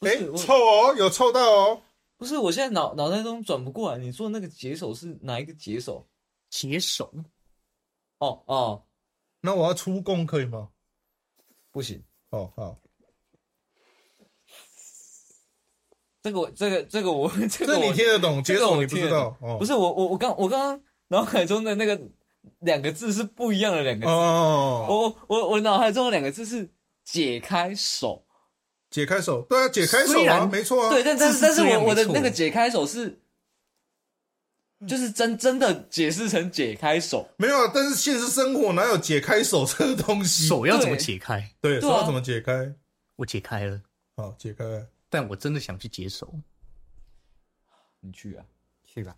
[0.00, 1.82] 哎、臭哦，有臭到哦。
[2.16, 3.98] 不是，我现在脑脑袋中转不过来。
[3.98, 6.08] 你说那个解手是哪一个解手？
[6.48, 7.12] 解手，
[8.20, 8.82] 哦哦，
[9.42, 10.70] 那我要出供可以吗？
[11.70, 12.78] 不行，哦，好，
[16.26, 19.56] 这个我这个这个我 这个这你听得懂，这个我解手你不听得知道哦。
[19.60, 22.00] 不是我我我刚我刚刚脑海中的那个
[22.58, 24.10] 两个字是不一样的两个字。
[24.10, 26.68] 哦，我我我脑海中的两个字是
[27.04, 28.24] 解开手，
[28.90, 30.90] 解开手，对啊，解开手啊，没错啊。
[30.90, 33.20] 对，但但是但是我我的那个解开手是，
[34.88, 40.48] 就是真真的解释成解开手，没有啊，但是现实生活哪有解开手这个东西？
[40.48, 41.52] 手要怎么解开？
[41.60, 42.74] 对，手要怎么解开？
[43.14, 43.80] 我解开了，
[44.16, 44.88] 好，解开了。
[45.08, 46.34] 但我真的想去解手。
[48.00, 48.46] 你去啊。
[48.84, 49.16] 去吧。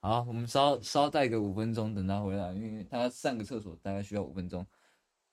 [0.00, 4.66] 好，我们稍稍待个五分钟，等他回来，因为他上个厕所大概需要五分钟。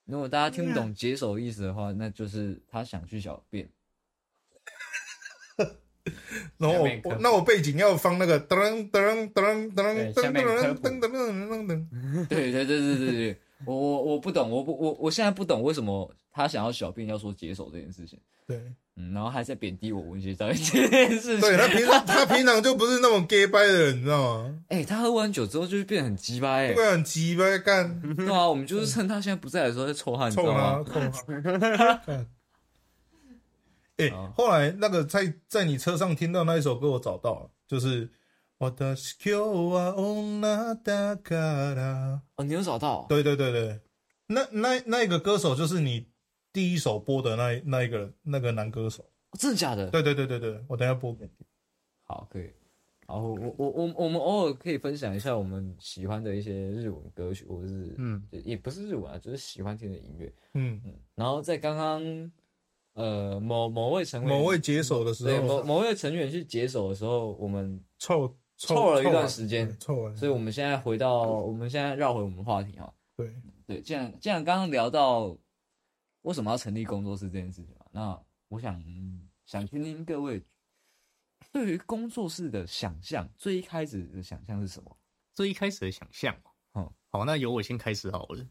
[0.05, 3.69] 如果大家听不懂解手意思的话，那就是他想去小便。
[6.57, 12.27] 然后我那我背景要放那个噔噔噔噔噔噔噔噔噔噔。
[12.27, 21.41] 对对对对对对，我我我不懂，我不我我现在不懂为什么他想要小便要说解手这件事情，对，嗯，然后还在贬低我文学造诣 这件事情。
[21.41, 24.55] 对他平常他平常就不是那种 gay 掰的人，你知道吗？
[24.67, 30.83] 哎、他喝完酒之后就会变得很鸡巴哎不，然很鸡掰干， 对啊，我们就是趁他现在不在的时候在臭他，你知道吗？
[30.85, 31.95] 臭他。
[32.05, 32.27] 干
[33.97, 38.09] 哎好，后来那个在在你车上听到那一首歌，我找到了，就是
[38.57, 42.19] 我的 skill 啊，ona da cara。
[42.37, 43.05] 哦，你有找到？
[43.09, 43.79] 对对对对，
[44.27, 46.07] 那那那个歌手就是你
[46.59, 49.01] 第一首播的那那一个那个男歌手。
[49.03, 49.89] 哦真的假的？
[49.91, 51.45] 对对对对对，我等一下播给你。
[52.03, 52.51] 好，可以。
[53.07, 60.33] 然后我我我我们偶尔可以分享一下我们喜欢的一些日文歌曲，或者是嗯，也不是日文啊，就是喜欢听的音乐。
[60.55, 62.31] 嗯，嗯，然后在刚刚
[62.93, 72.91] 呃某某位成员某位解手的时对某，某位成员去解手的时候，我们凑凑了一段时间凑完，所以我们现在回到我们现在绕回我们话题哈。
[73.15, 73.31] 对，
[73.67, 75.37] 对，既然既然刚刚聊到
[76.21, 80.45] 为什么要成立工作室这件事情嘛，那我想、嗯想听听各位
[81.51, 84.95] 对于工作室的想象，最一开始的想象是什么？
[85.33, 86.39] 最一开始的想象，
[86.75, 88.45] 嗯好，那由我先开始好了。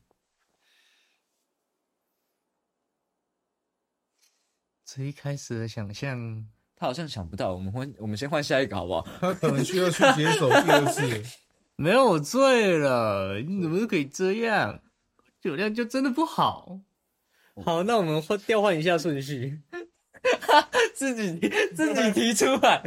[4.85, 9.03] 最一开始的想象，他好像想不到，我们换我们先换下一个好不好？
[9.21, 11.39] 他可能需要去解手第二次。
[11.77, 14.83] 没有我醉了，你怎么可以这样？
[15.41, 16.81] 酒量就真的不好。
[17.65, 19.61] 好，那我们换调换一下顺序。
[20.95, 21.39] 自己
[21.75, 22.83] 自己提出来。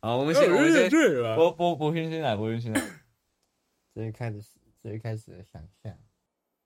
[0.00, 2.80] 好，我们先我们先对了博博博轩先来，博轩先来。
[3.92, 4.40] 最一开始
[4.80, 5.98] 最一开始的想象，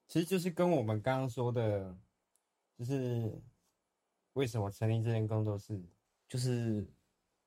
[0.07, 1.97] 其实就是跟我们刚刚说的，
[2.79, 3.33] 就是
[4.35, 5.81] 为什么成立这间工作室，
[6.29, 6.87] 就是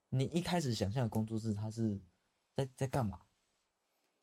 [0.10, 2.00] 你一开始想象的工作室，它是
[2.56, 3.20] 在在干嘛？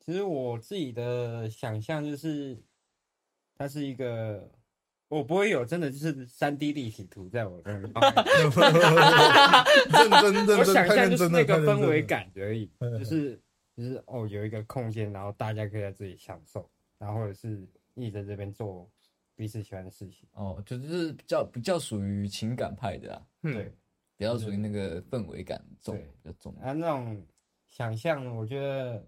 [0.05, 2.61] 其实我自己的想象就是，
[3.55, 4.51] 它是一个，
[5.07, 7.93] 我不会有真的就是三 D 立体图在我的认真
[10.33, 12.01] 认真， 我想太象就是那个氛围。
[12.01, 13.41] 感而已，嗯就是
[13.75, 18.89] 就是哦，有一个空间，然后大家可以在这里享受，然后或者是一直在这边做
[19.35, 20.27] 彼此喜欢的事情。
[20.33, 23.73] 哦，就是比较比较属于情感派的啊，嗯对，
[24.17, 26.55] 比较属于那个氛围感重，对比较重。
[26.61, 27.25] 啊，那种
[27.67, 29.07] 想象，我觉得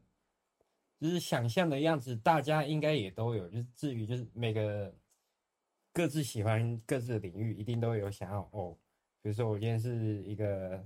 [1.00, 3.48] 就是想象的样子，大家应该也都有。
[3.50, 4.94] 就是至于就是每个
[5.98, 8.78] 各自喜欢各自的领域，一定都有想要哦。
[9.20, 10.86] 比如说我今天是一个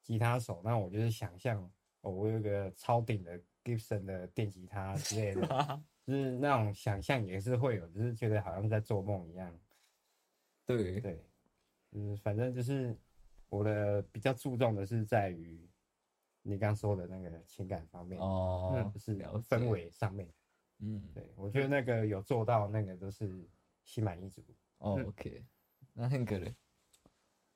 [0.00, 1.62] 吉他手，那我就是想象
[2.00, 5.42] 哦，我有一个超顶的 Gibson 的电吉他之类的，
[6.06, 9.54] 就是那种想象也是会有，只是觉得好像在做梦一样。
[10.64, 11.22] 对，对，
[11.92, 12.96] 嗯，反正就是
[13.50, 15.60] 我的比较注重的是在于
[16.40, 20.26] 你刚说的那个情感方面，哦，不是了解氛，围上面。
[20.78, 23.46] 嗯，对我觉得那个有做到，那个都是
[23.88, 24.42] 心满意足。
[24.78, 25.42] 哦，OK，
[25.94, 26.54] 那嘞？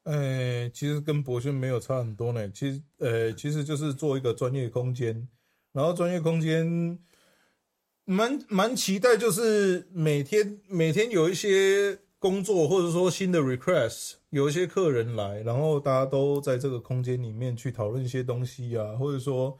[0.04, 2.50] 呃，其实跟博轩没有差很多呢。
[2.50, 5.28] 其实，呃，其实就是做一个专业空间，
[5.72, 6.98] 然后专业空间
[8.04, 19.56] 蛮蛮期待，就是每天每天有一些工作或者说新的 request，有一些客人来，然后大家都在这个空间里面去讨论一些东西啊，或者说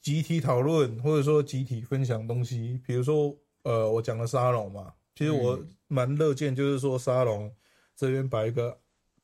[0.00, 2.80] 集体讨论，或者说集体分享东西。
[2.86, 7.52] 比如说，呃，我讲的沙龙嘛，其实我蛮乐见，就是说沙龙
[7.96, 8.78] 这边摆一个。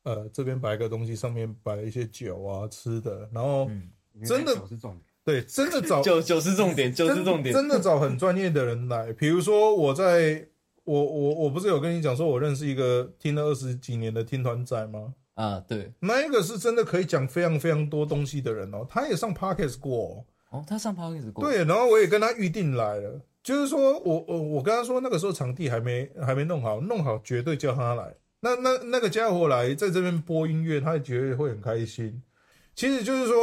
[0.05, 3.89] 呃，这边摆一个东西，上面摆了一些酒啊、吃的，然后、嗯
[4.27, 5.03] 真的酒是重点。
[5.23, 7.55] 对，真的找 酒酒是重点，酒是重点。
[7.55, 9.13] 真的找很专业的人来。
[9.13, 10.49] 比如说，我在
[10.83, 15.15] 我我我不是有跟你讲说，我认识一个听了二十几年的听团仔吗？
[15.35, 20.59] 啊，对，那一个是真的可以讲非常非常多东西的人哦，他也上 podcast 过、哦。
[20.59, 28.15] 哦，他上 Podcast 过，，对，然后我也跟他预定来了，就是说我我我跟他说那个时候场地还没还没弄好，弄好绝对叫他来。
[28.41, 32.23] 那那那个家伙来在这边播音乐，他也绝对会很开心。
[32.75, 33.37] 其实就是说，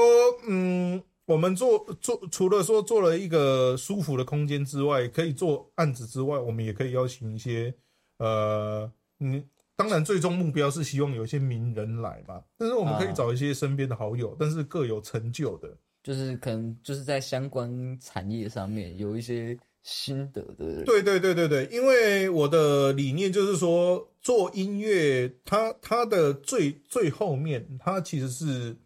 [0.48, 7.74] 嗯，我们做做除了说做了一个舒服的空间之外，可以做案子之外，我们也可以邀请一些
[8.18, 9.44] 呃，嗯，
[9.76, 15.70] 当然最终目标是希望有一些名人来嘛，但是我们可以找一些身边的好友，但是各有成就的。
[16.02, 28.78] 就是可能就是在相关产业上面有一些心得的人，对对对对对，因为我的理念就是说，做音乐，它它的最最后面，它其实是，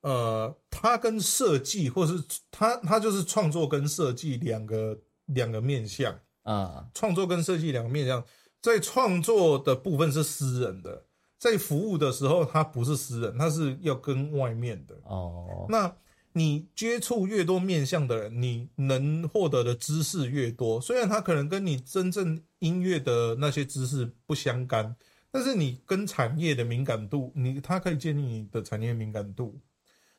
[0.00, 8.22] 呃，它跟设计，或是它它就是创作跟设计两个两个面向，啊，创作跟设计两个面向，
[8.60, 11.06] 在创作的部分是私人的，
[11.38, 14.96] 在服务的时候，它不是私人，它是要跟外面的。
[15.04, 15.96] 哦，那
[16.32, 20.80] 你接触越多面向的人，你能获得的知识越多。
[20.80, 24.96] 虽然他可能跟你真正音乐的那些知识不相干，
[25.30, 29.60] 但是你跟产业的敏感度，你它可以建立你的产业敏感度。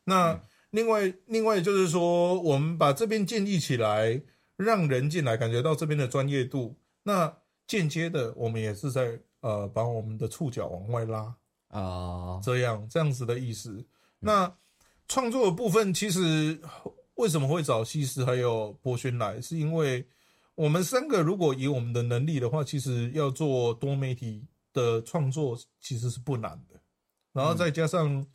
[0.03, 0.39] 那
[0.71, 4.21] 另外，另外就是说，我们把这边建立起来，
[4.55, 6.75] 让人进来感觉到这边的专业度。
[7.03, 11.35] 那间接的，我们也是在呃把我们的触角往外拉。
[11.69, 13.83] 啊，这样这样子的意思。
[14.19, 14.53] 那
[15.07, 16.59] 创作的部分，其实
[17.15, 20.05] 为什么会找西施还有博轩来，是因为
[20.55, 26.79] 我们三个如果以我们的能力的话，其实要做多媒体的创作其实是不难的。
[27.31, 28.25] 然后再加上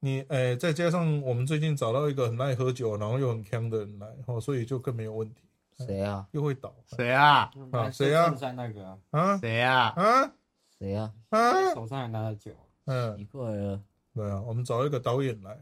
[0.00, 5.42] 你，呃，再加上我们最近找到一个很爱喝酒，然后又很强的人来，哦，所以就更没有问题，
[5.86, 6.26] 谁啊？
[6.32, 6.74] 又会倒。
[6.96, 7.50] 谁啊？
[7.72, 8.34] 啊谁啊？
[8.74, 8.98] 啊。
[9.10, 9.38] 啊？
[9.38, 9.92] 谁啊？
[9.96, 10.32] 啊？
[10.78, 11.12] 谁啊？
[11.30, 12.50] 啊，手上还拿着酒，
[12.84, 13.16] 嗯。
[13.16, 13.82] 奇，怪了，
[14.14, 15.58] 对啊，我们找一个导演来，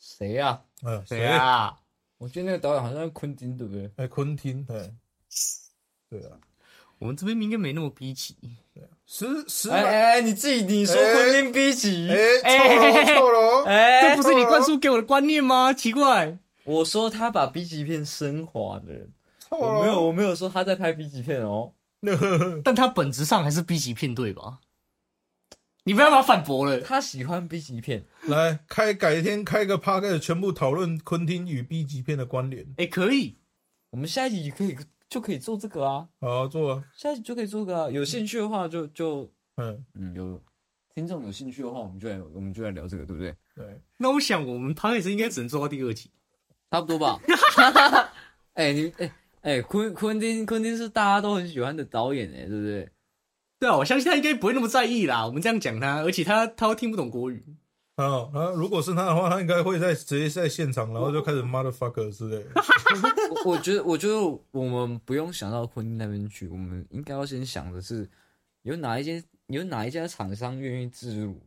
[0.00, 0.62] 谁啊？
[0.82, 1.24] 嗯，谁？
[1.26, 1.76] 啊？
[2.18, 3.90] 我记得那个导演好像是昆汀，对不对？
[3.96, 4.92] 哎，昆汀，对，
[6.08, 6.36] 对啊。
[6.98, 8.36] 我们这边应该没那么逼急。
[9.06, 15.72] 十十哎来，哎哎，你自己你说哎昆汀逼急，哎，错了错了，哎这不是你灌输给我的观念吗？
[15.72, 19.08] 奇怪，我说他把 B 级片升华了，
[19.50, 21.72] 我没有我没有说他在拍 B 级片哦。
[22.64, 24.60] 但他本质上还是 B 级片对吧？
[25.84, 26.80] 你不要把他反驳了。
[26.80, 32.66] 他喜欢 B 级片，来开改天开个 p a r k 全部讨论昆汀与 B 级片的关联。
[32.76, 33.38] 哎，可以，
[33.90, 34.76] 我们下一集可以
[35.08, 37.90] 就可以做这个啊，好做啊，下一集就可以做个啊。
[37.90, 40.42] 有兴趣的话就就嗯，嗯有
[40.94, 43.34] 听众有兴趣的话，我们就来我们就来聊这个，对不对？
[43.56, 46.10] 对，那我想我们 p o d 应该只能做到第二集。
[46.70, 47.18] 差不多吧。
[48.54, 52.88] 哎、你哎哎，昆昆汀昆汀是大家都很喜欢的导演哎，对不对？
[53.60, 55.26] 对啊，我相信他应该不会那么在意啦。
[55.26, 57.44] 我们这样讲他，而且他他都听不懂国语。
[57.96, 62.46] 好，然后如果是他的话，他应该会在直接在现场，然后就开始 motherfucker 之类的。
[63.44, 64.16] 我我觉得我觉得
[64.52, 68.08] 我们不用想到昆汀那边去，我们应该要先想的是
[68.62, 71.38] 有哪一间有哪一家厂商愿意置入。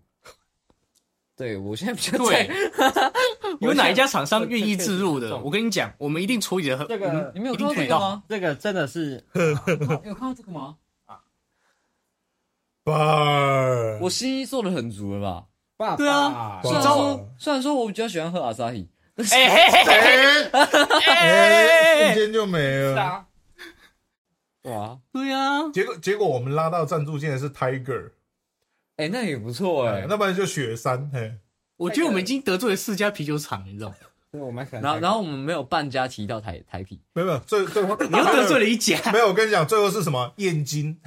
[1.36, 3.12] 对我现在比较对在，
[3.60, 5.36] 有哪一家厂商愿意置入的？
[5.40, 6.88] 我跟你讲，我们一定处理的很。
[6.88, 7.56] 这个你没有。
[7.56, 8.24] 看到这个吗？
[8.30, 9.26] 这个真的是
[10.06, 10.78] 有看到这个吗？
[12.84, 15.46] bar，我心意做的很足了吧？
[15.76, 23.02] 爸爸，对啊虽然哇说虽然说我比较喜欢喝阿萨伊，哎嘿嘿嘿，哎哎，瞬间就没了。
[23.02, 23.26] 啊，
[24.64, 28.12] 哇，对啊，结果结果我们拉到赞助竟然是 Tiger，
[28.98, 30.06] 哎，那也不错哎。
[30.08, 31.34] 那不然就雪山，嘿，
[31.78, 33.94] 我觉得我们已经得罪了四家啤酒厂，你知道
[34.32, 39.12] 我蛮喜欢然后，然后我们没有半家提到台台啤，没有没有，最最后你又得罪了一家。
[39.12, 40.34] 没有，我跟你讲，最后是什么？
[40.38, 41.00] 燕京。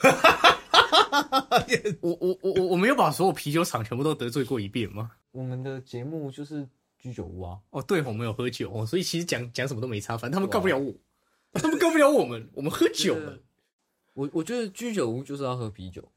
[2.00, 5.12] 我我我我我没有把所有啤酒厂全部都得罪过一遍吗？
[5.32, 7.58] 我们的节目就是居酒屋啊。
[7.70, 10.94] 哦，对，我们有喝酒哦，所以其实讲讲什么都没差，反正他们告不了我，
[11.52, 13.38] 他们告不了我们，我们喝酒了。
[14.14, 16.10] 我我觉得居酒屋就是要喝啤酒。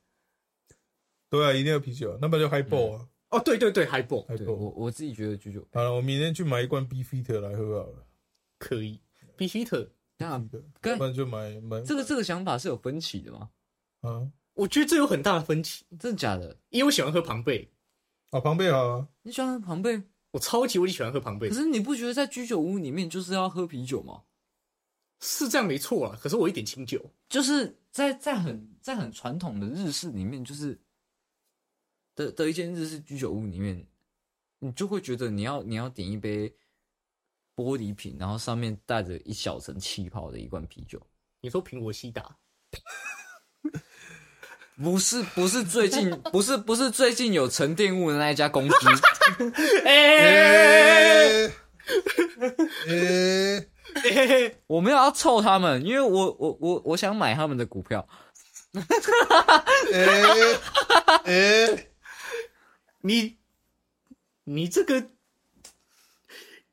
[1.30, 4.74] 对啊，一定要啤酒，那不然就 Highball 啊哦，对对对，Highball 对我，Highball。
[4.76, 8.06] 我自己觉得居酒，好了，我明天去买一罐 Beefeater 来喝好了。
[8.58, 9.00] 可以，
[9.38, 9.90] 必须特。
[10.18, 13.50] 那对跟不然就买买这个这个想法是有分歧的吗？
[14.02, 16.58] 啊我觉得这有很大的分歧，真的假的？
[16.70, 17.72] 因为我喜欢喝庞贝，
[18.32, 21.50] 啊，庞贝啊，你喜欢喝庞贝，我超级无敌喜欢喝庞贝。
[21.50, 24.24] 可，是你不觉得在居酒屋里面就是要喝啤酒吗？
[25.22, 26.20] 是这样没错啊。
[26.20, 30.80] 可是我一点清酒，就是在在很在很传统的日式里面，就是
[32.16, 33.88] 的的一间日式居酒屋里面，
[34.60, 36.54] 你就会觉得你要你要点一杯
[37.56, 41.00] 玻璃瓶，然后上面带着一小层气泡的一罐啤酒，
[41.40, 42.36] 你说苹果西打，
[44.78, 48.76] 不是不是最近 不是不是最近有沉淀物的那一家公司，
[49.86, 51.54] 哎、哎
[53.94, 58.08] 哎，我没有要臭他们，因为我我我我想买他们的股票，
[59.94, 60.24] 哎
[61.26, 61.88] 哎，
[63.02, 63.38] 你
[64.46, 65.10] 你这个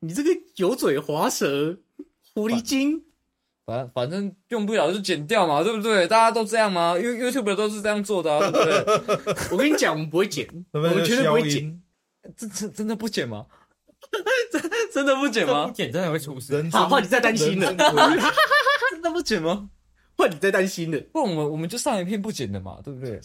[0.00, 1.80] 你这个油嘴滑舌
[2.34, 3.04] 狐狸精，
[3.68, 6.08] 反反正用不了就剪掉嘛，对不对？
[6.08, 6.96] 大家都这样吗？
[6.98, 9.34] 因为 YouTube 都是这样做的、啊， 对不对？
[9.52, 11.82] 我跟你讲，我们不会剪， 我们绝对不会剪。
[12.34, 13.44] 真真 真的不剪吗？
[14.50, 15.72] 真真的不剪吗不吗？
[15.74, 16.54] 剪真的会出事。
[16.54, 17.66] 人好换你再担心了
[18.90, 19.68] 真的不剪吗？
[20.16, 20.98] 换你再担心了。
[21.12, 23.20] 不我们我们就上一片不剪的嘛，对不对？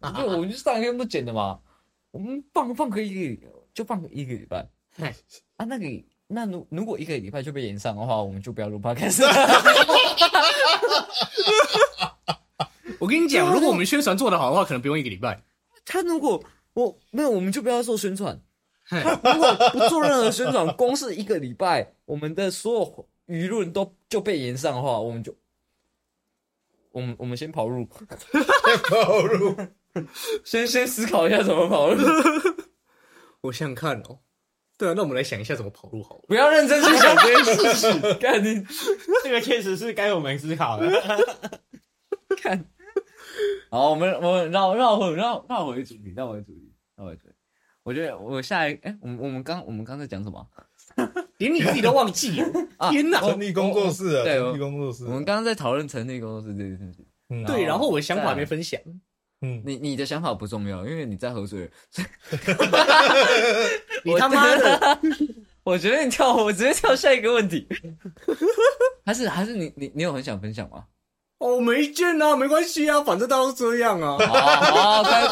[0.00, 1.60] 对，我们就上一片不剪的嘛。
[2.10, 5.14] 我们放放个一个就放个一个礼拜嗨
[5.56, 5.86] 啊，那个
[6.32, 9.24] 那如如果一个礼拜就被延上的话，我们就不要录 podcast。
[13.00, 15.42] 我跟你讲， 如果我们宣传做得好的话，可能不用一个礼拜。
[15.84, 16.42] 他如果
[16.74, 18.40] 我没有，我们就不要做宣传。
[18.86, 19.00] 他
[19.34, 25.34] 如果不做任何宣传，光是一个礼拜，我们的所有舆论都就被延上的话，我们就，
[26.92, 29.56] 我们我们先跑路，跑路。
[30.44, 32.04] 先先思考一下怎么跑路，
[33.40, 34.20] 我想想看哦。
[34.80, 36.22] 对啊，那我们来想一下怎么跑路好了。
[36.26, 38.18] 不要认真去想这件事情。
[38.18, 38.64] 看你
[39.22, 40.90] 这个确实是该我们思考的。
[42.38, 42.64] 看，
[43.70, 47.34] 好，我们我们绕绕回绕绕回主题，绕回主题，绕回主题。
[47.82, 50.46] 我觉得我下一哎、我们我们刚我们刚才讲什么？
[51.36, 53.20] 连你自己都忘记了， 啊天哪！
[53.20, 55.04] 成立工作室啊，对成立工作室。
[55.04, 57.06] 我们刚刚在讨论成立工作室这件事情。
[57.28, 58.80] 嗯对，然后我想法没分享，
[59.42, 61.70] 嗯，你你的想法不重要，因为你在喝水。
[64.04, 64.98] 你他妈的！
[65.62, 67.66] 我觉得你跳，我直接跳下一个问题。
[69.04, 70.84] 还是还是你你你有很想分享吗？
[71.38, 74.18] 哦，没意见啊，没关系啊，反正大家都这样啊。
[74.18, 75.26] 好好，开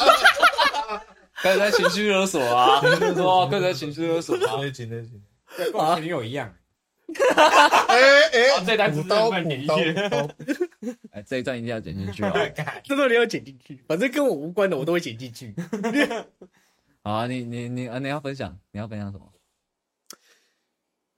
[1.43, 2.81] 开始在情绪勒索啊，
[3.23, 4.41] 哇，开始在情绪勒索啊。
[4.59, 5.23] 那行那行。
[5.57, 6.55] 跟我前女友一样。
[7.89, 8.01] 哎
[8.33, 10.29] 哎，这段补刀真的补刀不能补刀，
[11.11, 12.33] 哎，这一段一定要剪进去哦！
[12.85, 15.55] 这段你要剪进去，反正跟我无关的我都会剪进去。
[17.03, 19.33] 好啊，你你你啊，你要分享，你要分享什么？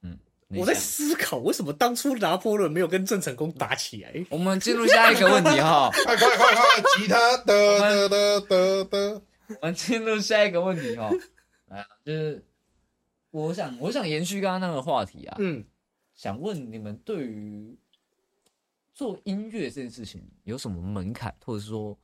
[0.03, 0.19] 嗯，
[0.49, 4.25] 我在思考，为什么当初拿破仑没有跟郑成功打起来？
[4.31, 9.23] 我们进入下一个问题哈，快快快快，吉他的的的的的，
[9.61, 11.11] 我们进入下一个问题哈。
[11.67, 12.45] 来啊，就是
[13.31, 15.65] 我想我想延续刚刚那个话题啊，嗯，
[16.15, 17.77] 想问你们对于
[19.01, 21.99] 做音乐这件事情有什么门槛，或者说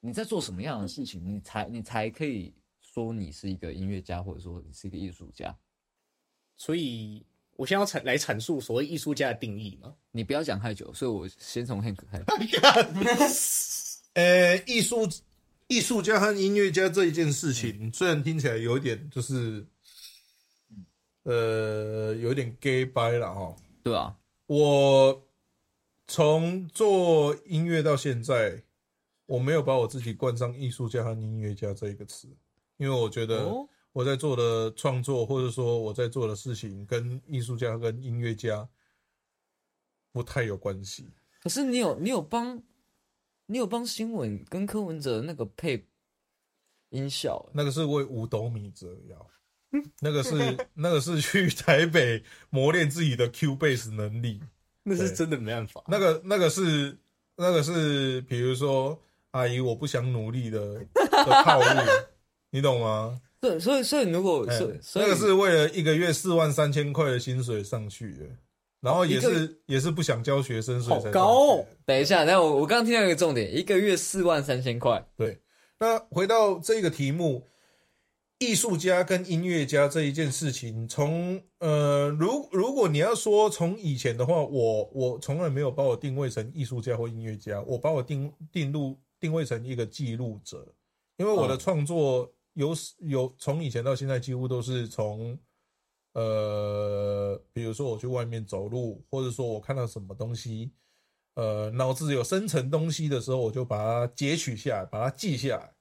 [0.00, 5.54] 你在做什么样的事情，你才你才可以说你是一个音乐家，或者说你是一个艺术家？
[6.56, 9.94] 所以我先要阐来阐述所谓艺术家的定义嘛。
[10.12, 13.98] 你不要讲太久，所以我先从 Hank 开始。
[14.16, 15.06] 呃，艺术
[15.66, 19.66] 艺术家和音乐家这一件事情，虽然听起来有点就是，
[21.24, 23.54] 呃，有点 gay 掰了哈。
[23.82, 24.16] 对啊，
[24.46, 25.23] 我
[26.06, 28.62] 从做音乐到现在，
[29.26, 32.28] 我没有把我自己冠上艺术家和音乐家这一个词，
[32.76, 33.68] 因为我觉得哦？
[33.92, 38.68] 我在做的创作，或者说我在做的事情，跟艺术家跟音乐家
[40.12, 41.06] 不太有关系。
[41.40, 42.62] 可是你有你有帮
[43.46, 45.86] 你有帮新闻跟柯文哲那个配
[46.90, 49.30] 音效，那个是为五斗米折腰，
[50.00, 54.40] 那个是那个是去台北磨练自己的 Q base 能力，
[54.84, 55.82] 那是真的没办法。
[55.88, 56.96] 那个那个是
[57.36, 58.96] 那个是，比如说
[59.32, 60.60] 阿姨我不想努力的
[60.94, 61.80] 的套路，
[62.50, 63.20] 你懂吗？
[63.40, 68.24] 对，所以所以如果哎所以那个是为了一个月四万三千块的薪水上去的，
[68.80, 75.38] 然后也是也是不想教学生，所以才好高等一下，那我我刚刚听到一个重点，一个月四万三千块，对，
[75.78, 77.46] 那回到这个题目，
[78.44, 90.74] 艺术家跟音乐家这一件事情，从呃，如如果你要说从以前的话，我我从来没有把我定位成艺术家或音乐家，我把我定定入定位成一个记录者，
[91.16, 95.38] 因为我的嗯创作有有从以前到现在几乎都是从。
[96.16, 100.70] 呃，比如说我去外面走路，或者说我看到什么东西，
[101.34, 105.74] 呃，脑子有生成东西的时候，我就把它截取下来，把它记下来。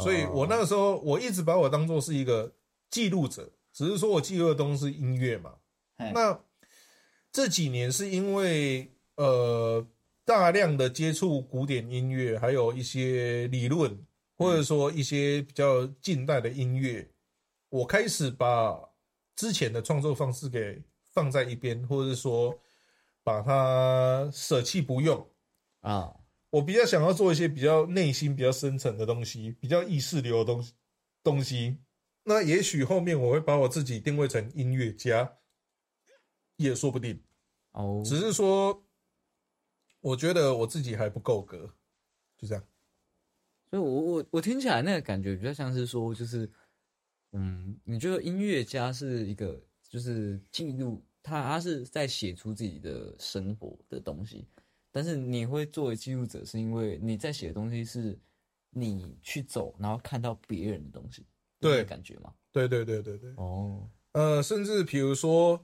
[0.00, 2.54] 所以我那哦个时候，我一直把我当做是一个
[2.90, 5.54] 记录者，只是说我记录的东西是音乐嘛。
[6.12, 6.38] 那
[7.32, 9.86] 这几年是因为呃
[10.24, 13.98] 大量的接触古典音乐，还有一些理论，
[14.36, 17.10] 或者说一些比较近代的音乐，
[17.70, 18.78] 我开始把
[19.34, 20.82] 之前的创作方式给
[21.12, 22.56] 放在一边，或者是说
[23.24, 25.26] 把它舍弃不用。
[25.80, 26.14] 啊，
[26.50, 30.74] 我比较想要做一些比较内心、比较深层的东西，比较意识流的东西。
[31.20, 31.76] 东西，
[32.22, 35.36] 那也许后面我会把我自己定位成音乐家，
[36.56, 37.22] 也说不定。
[37.72, 38.86] 哦，只是说，
[40.00, 41.74] 我觉得我自己还不够格，
[42.38, 42.64] 就这样。
[43.68, 46.50] 所以我我我听起来那个感觉比较像是说，就是，
[47.32, 54.48] 嗯，你觉得音乐家是一个就是记录他他是在写出自己的生活的东西，
[54.90, 58.18] 但是你会作为记录者，是因为你在写的东西是
[58.70, 61.24] 你去走，然后看到别人的东西，
[61.60, 62.32] 对个感觉吗？
[62.52, 63.30] 对对对对对。
[63.36, 65.62] 哦，呃，甚至比如说，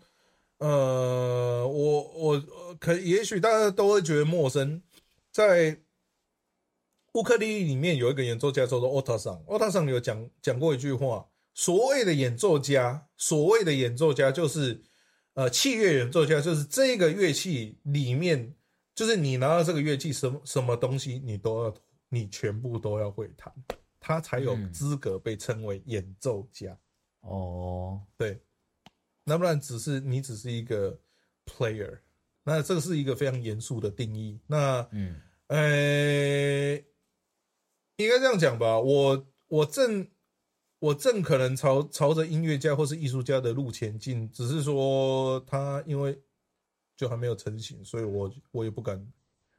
[0.59, 4.83] 呃，我我呃可也许大家都会觉得陌生，
[5.31, 5.81] 在
[7.14, 14.83] 乌克丽丽里面有一个演奏家叫做 Ota 桑，Ota 桑有讲讲过一句话，所谓的演奏家，所谓的演奏家就是
[15.35, 18.55] 呃器乐演奏家，就是这个乐器里面，
[18.95, 21.75] 就是你拿到这个乐器什么什么东西，你都要
[22.09, 23.53] 你全部都要会弹，
[23.99, 26.79] 他才有嗯资格被称为演奏家。
[27.21, 28.41] 哦，对，
[29.25, 30.97] 那不然只是你只是一个
[31.47, 31.99] player，
[32.45, 34.39] 那这个是一个非常严肃的定义。
[34.47, 36.77] 那嗯，呃，
[37.97, 40.07] 应该这样讲吧，我我正
[40.79, 46.21] 我正可能朝朝着音乐家或是艺术家的路前进，只是说他因为
[46.97, 49.05] 就还没有成型，所以我我也不敢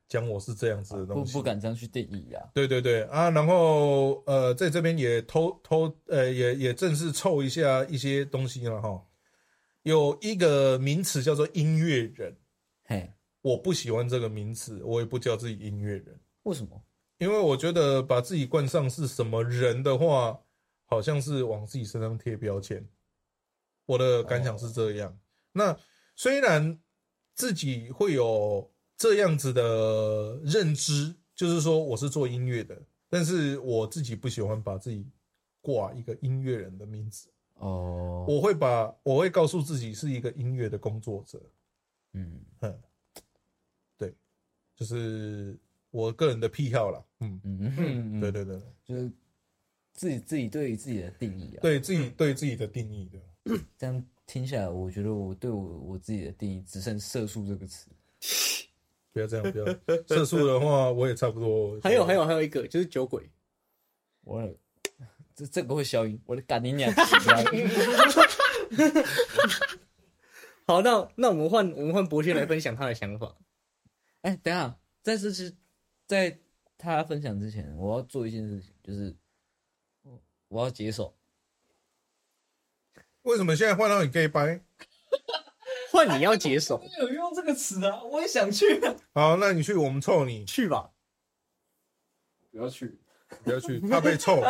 [0.08, 2.44] 讲我是这样子的不东西，不敢这样去定义啊。
[2.54, 9.04] 对对对啊，然后呃，在这边也偷偷呃，也也正式凑一下一些东西了哈。
[9.84, 12.36] 有一个名词叫做音乐人，
[12.86, 13.12] 嘿，
[13.42, 16.82] 我不喜欢这个名词，我也不叫自己音乐人，为什么？
[17.18, 20.40] 因为我觉得把自己冠上是什么人的话，
[20.86, 22.86] 好像是往自己身上贴标签。
[23.86, 25.18] 我的感想是这样。
[25.54, 25.78] 那
[26.16, 26.80] 虽然
[27.36, 28.68] 自己会有
[28.98, 35.06] 这样子的认知，就是说我是做音乐的，但是我自己不喜欢把自己
[35.62, 37.28] 挂一个音乐人的名字。
[37.56, 41.42] 哦，我会把我会告诉自己是一个音乐的工作者。
[42.14, 42.80] 嗯，嗯，
[43.98, 44.14] 对，
[44.76, 45.58] 就是
[45.92, 47.04] 我个人的癖好啦。
[47.20, 49.12] 嗯，嗯嗯，对，对对，就是
[49.94, 51.60] 自己自己对于自己的定义啊。
[51.62, 53.20] 对自己对自己的定义的。
[53.78, 57.90] 这样听下来，我觉得我对我我自己的定义只剩“色素”这个词。
[59.14, 59.66] 不要这样，不要
[60.08, 61.80] 色素的话，我也差不多。
[61.82, 63.30] 还有还有还有一个就是酒鬼，
[64.24, 64.54] 我的
[65.34, 66.92] 这这个会消音，我的干你娘！
[70.68, 73.38] 好，那那我们换我们换博轩来分享他的想法。
[74.22, 75.56] 哎，等一下，在这是
[76.08, 76.38] 在
[76.78, 79.16] 他分享之前，我要做一件事情，就是
[80.02, 80.20] 我
[80.50, 81.16] 我要解手。
[83.26, 84.62] 为什么现在换到你 gay 掰？
[85.92, 88.96] 换你要解手，有用这个词啊，我也想去、啊。
[89.14, 90.92] 好，那你去，我们凑你，去吧。
[92.52, 93.00] 不要去。
[93.44, 94.42] 不要去， 怕被凑，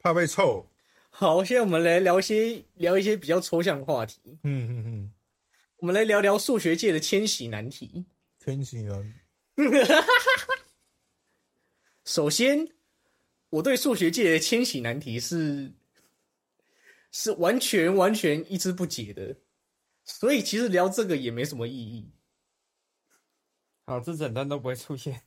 [0.00, 0.68] 怕被凑。
[1.10, 4.20] 好，现在我们来聊一些聊一些比较抽象的话题。
[4.42, 5.12] 嗯嗯嗯，
[5.78, 8.04] 我们来聊聊数学界的千禧难题。
[8.38, 9.14] 天喜人，
[12.04, 12.68] 首先，
[13.48, 15.72] 我对数学界的千禧难题是
[17.16, 19.36] 是完全完全一知不解的，
[20.02, 22.10] 所以其实聊这个也没什么意义。
[23.86, 25.22] 好，这整段都不会出现。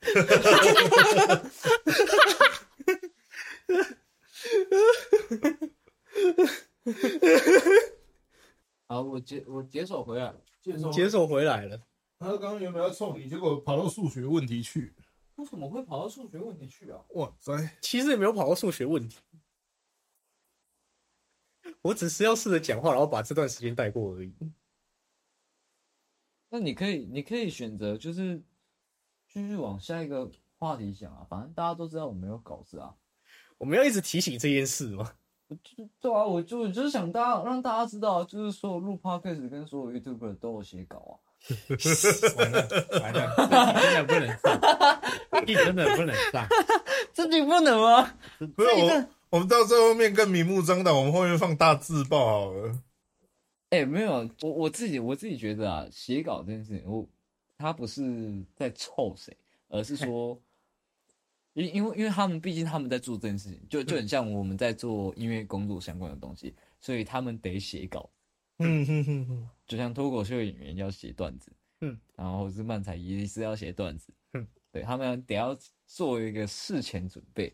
[8.87, 10.35] 好，我解我解手回来。
[10.61, 11.81] 接受接手回来了。
[12.19, 14.93] 他刚刚原本要冲你，结果跑到数学问题去。
[15.35, 16.99] 为什么会跑到数学问题去啊？
[17.11, 17.77] 哇塞！
[17.79, 19.19] 其实也没有跑到数学问题，
[21.81, 24.33] 我只是要试着讲话，然后把这段时间带过而已。
[26.49, 28.41] 那你可以，你可以选择就是
[29.27, 32.93] 继续往下一个话题想啊，反正大家都知道我没有稿子啊。
[33.57, 35.13] 我们要一直提醒这件事吗？
[35.99, 41.13] 对啊，我就就是想大家让大家知道，就是所有录 podcast 跟所有 YouTuber 都有写稿啊。
[42.37, 42.67] 完了
[42.99, 44.59] 完了，真的不能上，
[45.65, 46.47] 真的不能上。
[47.13, 48.13] 自己不能吗？
[48.55, 52.81] 不是我，我们到最后面更明目张胆，我们后面放大字报好了。
[53.69, 57.07] 哎、没有，我我自己我自己觉得啊，写稿这件事情，我
[57.57, 59.35] 他不是在臭谁，
[59.67, 60.41] 而是说，
[61.53, 68.09] 因因为因为他们毕竟他们在做这件事情，就就很像我们在做音乐工作相关的东西，所以他们得写稿，
[68.59, 71.51] 嗯哼哼哼，就像脱口秀演员要写段子，
[71.81, 77.53] 嗯，然后是漫才也是要写段子，嗯，对他们得要做一个事前准备，嗯，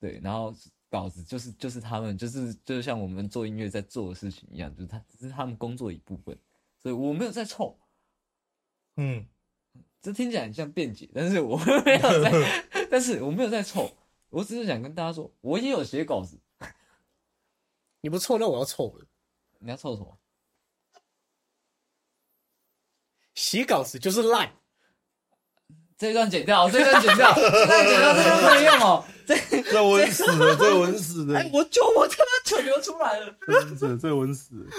[0.00, 0.54] 对，然后
[0.88, 6.38] 稿子就是就是他们就是就是像我们做音乐在做的事情一样，就是他只是他们工作的一部分，
[6.78, 7.78] 所以我没有在凑，
[8.96, 9.26] 嗯，
[10.00, 13.96] 这听起来很像辩解，但是我没有在， 但是我没有在凑，
[14.30, 16.38] 我只是想跟大家说，我也有写稿子，
[18.00, 19.06] 你不凑，那我要凑了。
[19.60, 20.16] 你要凑什么？
[23.34, 24.56] 写稿子就是烂，
[25.98, 29.04] 这一段剪掉，这一段剪掉，这一段剪掉，这段不能用哦。
[29.28, 33.36] 这这稳死了，这稳死了，哎，我就我他妈就流出来了。
[33.46, 34.70] 这稳死了，这稳死了。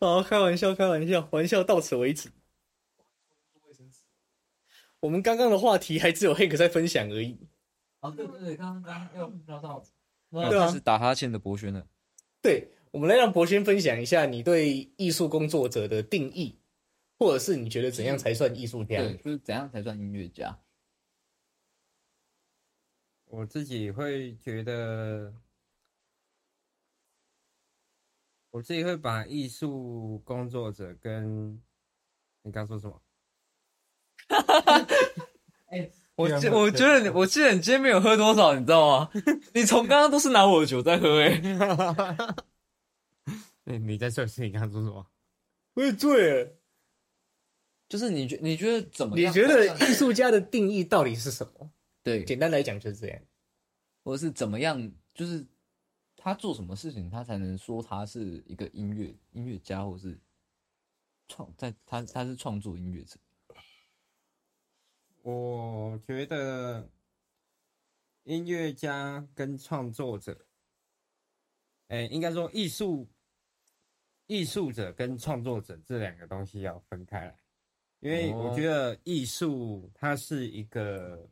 [0.00, 2.30] 好，开玩笑，开玩笑，玩笑到此为止。
[4.98, 7.38] 我们刚刚的话题还只有 Hank 在分享而已。
[8.00, 9.84] 哦，对对对，刚刚刚刚又聊到，
[10.30, 11.86] 对啊是打哈欠的博轩了。
[12.40, 16.58] 对，我们来让博先分享一下你对艺术工作者的定义，
[17.18, 18.98] 或者是你觉得怎样才算艺术家？
[18.98, 20.60] 对，就是怎样才算音乐家？
[23.24, 25.34] 我自己会觉得，
[28.50, 31.58] 我自己会把艺术工作者跟
[32.42, 33.00] 你刚说什么？
[36.14, 39.10] 我记这样我觉得你，我记得你今天没有喝多少，你知道吗？
[39.54, 41.40] 你从刚刚都是拿我的酒在喝、欸，哎，
[43.64, 45.06] 你在说是你刚刚说什么？
[45.74, 46.52] 我也醉了。
[47.88, 49.30] 就是你觉你觉得怎么样？
[49.30, 51.70] 你觉得艺术家的定义到底是什么？
[52.02, 53.22] 对，简单来讲就是这样。
[54.02, 54.92] 或者是怎么样？
[55.14, 55.46] 就是
[56.16, 60.18] 他做什么事情，他才能说他是一个音乐音乐家，或是
[61.28, 63.18] 创在他他是创作音乐者。
[65.22, 66.90] 我觉得
[68.24, 70.46] 音乐家跟创作者，
[71.88, 73.06] 哎，应该说艺术
[74.26, 77.36] 艺术者跟创作者这两个东西要分开来，
[78.00, 78.48] 因为哦。
[78.48, 81.28] 我觉得艺术它是一个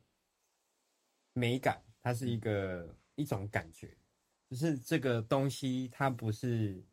[1.33, 3.97] 美感，它是一个一种感觉，
[4.49, 6.83] 就是这个东西它不是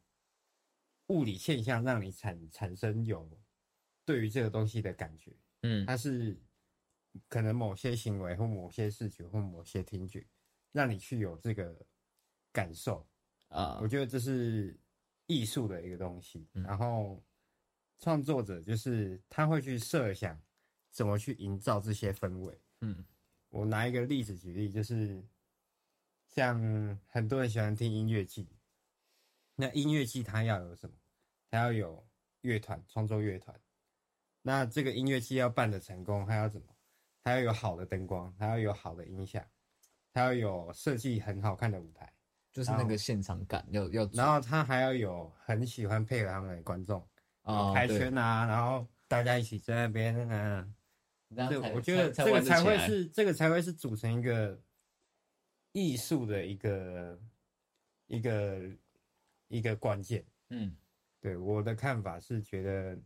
[1.09, 3.29] 物理现象让你产产生有
[4.05, 5.33] 对于这个东西的感觉，
[5.63, 5.85] 嗯。
[5.85, 6.41] 它是
[7.29, 10.25] 可能某些行为或某些视觉或某些听觉，
[10.73, 11.77] 让你去有这个
[12.53, 13.07] 感受。
[13.49, 14.79] 啊我觉得这是
[15.29, 16.49] 艺术的一个东西。
[16.55, 17.23] 嗯然后
[18.01, 20.37] 创作者就是他会去设想
[20.91, 22.61] 怎么去营造这些氛围。
[22.81, 23.05] 嗯
[23.51, 25.25] 我拿一个例子举例，就是
[26.27, 26.61] 像
[27.07, 28.47] 很多人喜欢听音乐剧，
[29.55, 30.95] 那音乐剧它要有什么？
[31.51, 32.07] 它要有
[32.43, 33.59] 乐团，创作乐团。
[34.43, 36.77] 那这个音乐剧要办的成功，它要怎么？
[37.25, 39.45] 它要有好的灯光，它要有好的音响，
[40.13, 42.13] 它要有设计很好看的舞台，
[42.59, 47.01] 就是那个现场感要要然后他还要有很喜欢配合他们的观众，
[47.45, 50.75] 开啊对圈啊，然后大家一起在那边，嗯、
[51.49, 54.61] 对，我觉得这个才会是这个才会是组成一个
[55.71, 57.21] 艺术的一个
[58.09, 58.61] 一个
[59.47, 60.25] 一个关键。
[60.49, 60.77] 嗯
[61.21, 62.99] 对我的看法是觉得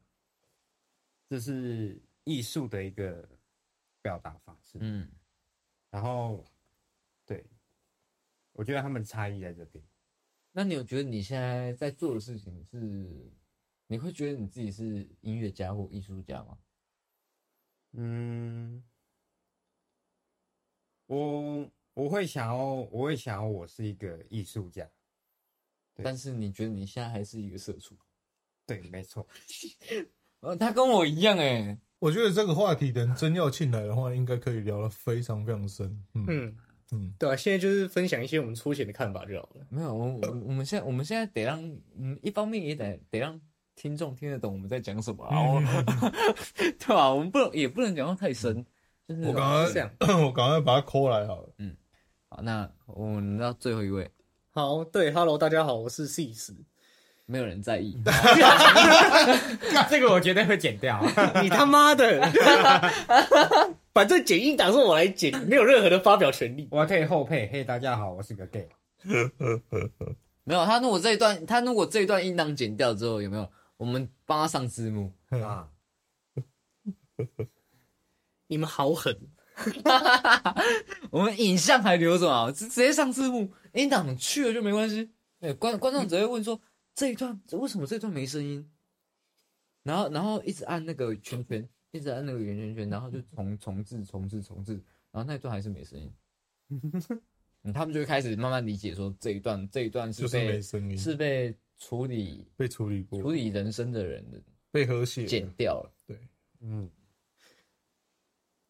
[1.28, 3.28] 这是艺术的一个
[4.00, 4.78] 表达方式。
[4.80, 5.06] 嗯
[5.90, 6.51] 然后，对，
[8.52, 9.82] 我觉得他们差异在这边。
[10.52, 13.30] 那你有觉得你现在在做的事情是，
[13.86, 16.58] 你会觉得你自己是音乐家或艺术家吗？
[17.92, 18.82] 嗯，
[21.06, 24.88] 我我会想要，我会想要我是一个艺术家。
[26.02, 27.96] 但是你觉得你现在还是一个社畜？
[28.66, 29.26] 对，没错。
[30.40, 35.86] 呃，他跟我一样哎，我觉得这个话题等真要进来的话，应该可以聊得非常非常深。
[36.14, 36.58] 嗯嗯
[36.92, 39.66] 嗯，对啊，现在就是分享一些我们粗浅的看法就好了。
[39.70, 41.58] 没有，我我我们现在我们现在得让，
[41.98, 43.40] 嗯，一方面也得得让
[43.74, 45.60] 听众听得懂我们在讲什么啊，我
[46.54, 47.10] 对吧？
[47.10, 48.64] 我们不能也不能讲到太深，
[49.08, 51.48] 就是我刚是这样刚 我赶快把它抠来好了。
[51.58, 51.74] 嗯
[52.28, 54.10] 好，那我们到最后一位，
[54.50, 56.54] 好，对，Hello，大家好，我是 C 四。
[57.24, 57.96] 没有人在意，
[59.88, 61.00] 这个我绝对会剪掉。
[61.40, 62.20] 你他妈的！
[63.94, 66.66] 反正剪音档是我来剪，没有任何的发表权利。
[66.70, 68.68] 我可以后配，嘿，大家好，我是个 gay。
[70.44, 73.48] 没有他如果这一段他如果这一段音档剪掉之后有没有？
[73.76, 75.12] 我们帮他上字幕，
[75.44, 75.68] 啊，
[78.46, 79.18] 你们好狠！
[81.10, 85.10] 我们影像还留着啊，直直接上字幕，音档去了就没关系。
[85.40, 86.60] 对，观观众只会问说
[86.94, 88.70] 这一段为什么这段没声音，
[89.82, 94.72] 然后然后一直按那个圈圈，一直按那个圆圈圈，然后就重重置重置重置，
[95.12, 96.12] 然后那一段还是没声音。
[97.62, 104.40] 嗯，他们就会开始慢慢理解说这一段这一段是就是被没声音是被处理被处理过，处理人生的人的
[104.70, 105.92] 被和谐剪掉了。
[106.06, 106.18] 对，
[106.60, 106.90] 嗯，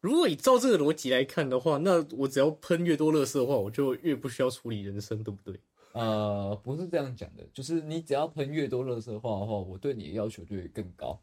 [0.01, 5.59] 如果以照这个逻辑来看的话，那我只要喷越多乐色的话，我就越不需要处理人生，对不对？
[5.93, 11.19] 呃，不是这样讲的，就是你只要喷越多垃圾话的话，我对你的要求就会更高。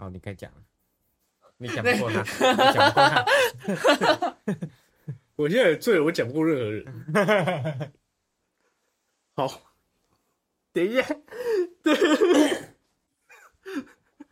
[0.00, 0.56] 好，你可以讲了。
[1.58, 2.26] 你讲不过他，你
[2.72, 3.26] 讲不过他。
[5.36, 6.86] 我现在有罪了，我讲不过任何人。
[9.36, 9.46] 好，
[10.72, 11.04] 等一下，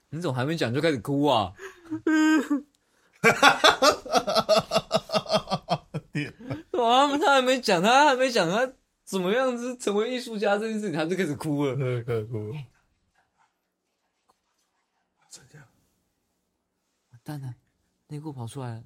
[0.09, 1.53] 你怎么还没讲就开始哭啊？
[6.71, 8.73] 哇，他还没讲，他还没讲他
[9.05, 11.77] 怎么样子成为艺术家这件事情，他就开始哭了。
[11.77, 11.83] 开
[12.15, 12.65] 始哭，完
[17.29, 17.55] 蛋了，
[18.09, 18.83] 内裤跑出来了。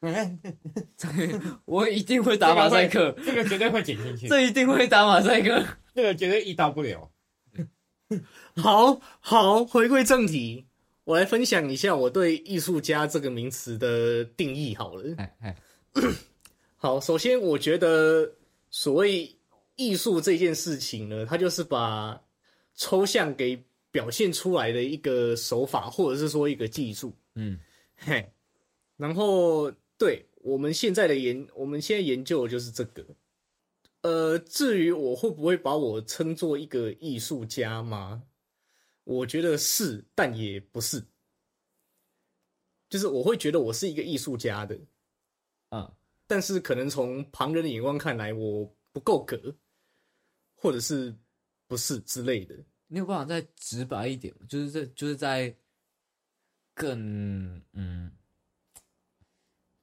[0.96, 5.64] 这个我一定会打马赛克，这个绝对会剪进去， 这一定会打马赛克。
[5.94, 7.08] 这个绝对一刀不留。
[8.56, 10.66] 好好，回归正题，
[11.04, 14.74] 我来分享一下我对艺术家这个名词的定义。
[14.74, 15.56] 好了，哎哎，
[16.74, 18.32] 好，首先我觉得
[18.68, 19.38] 所谓
[19.76, 22.20] 艺术这件事情呢，它就是把
[22.74, 27.14] 抽象给表现出来的一个手法，或者是说一个技术。
[27.38, 27.60] 嗯，
[27.94, 28.32] 嘿，
[28.96, 33.06] 然后对我们现在的研，我们现在研究的就是这个。
[34.02, 38.24] 呃，至于我会不会把我称作一个艺术家吗？
[39.04, 41.04] 我觉得是，但也不是。
[42.90, 44.76] 就是我会觉得我是一个艺术家的，
[45.68, 45.94] 啊，
[46.26, 49.54] 但是可能从旁人的眼光看来，我不够格，
[50.56, 51.14] 或者是
[51.68, 52.56] 不是之类的。
[52.88, 54.46] 你有办法再直白一点吗？
[54.48, 55.54] 就是在就是在
[56.78, 58.12] 更嗯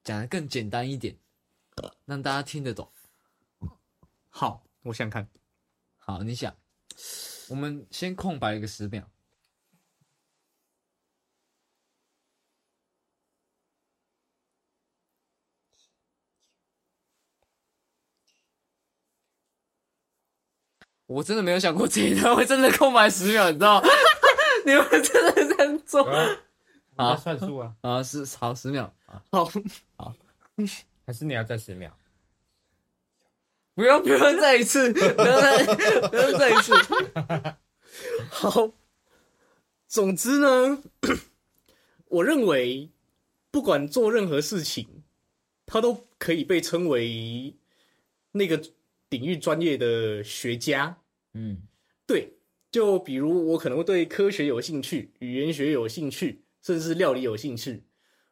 [0.02, 1.18] 讲的更简单一点，
[2.06, 2.89] 让大家听得懂。
[4.30, 5.28] 好，我想看。
[5.98, 6.56] 好，你想，
[7.50, 9.12] 我们先空白一个十秒。
[21.08, 23.88] 我真的没有想过这一段会真的空白十秒，你知道吗？
[24.66, 26.45] 你们真的在做啊，
[26.98, 28.04] 要算数啊，啊？
[28.04, 29.22] 是好十秒啊！
[29.32, 29.52] 好，
[31.06, 31.91] 还是你要再十秒？
[33.74, 35.66] 不要不要再一次，不要再
[36.08, 36.74] 不要再一次。
[38.30, 38.72] 好，
[39.88, 40.82] 总之呢，
[42.08, 42.89] 我认为
[43.52, 45.04] 不管做任何事情，
[45.66, 47.54] 他都可以被称为
[48.32, 48.62] 那个
[49.10, 50.98] 领域专业的学家。
[51.34, 51.64] 嗯
[52.08, 52.38] 对，
[52.72, 57.84] 就比如我可能会对科学有兴趣、语言学有兴趣，甚至是料理有兴趣，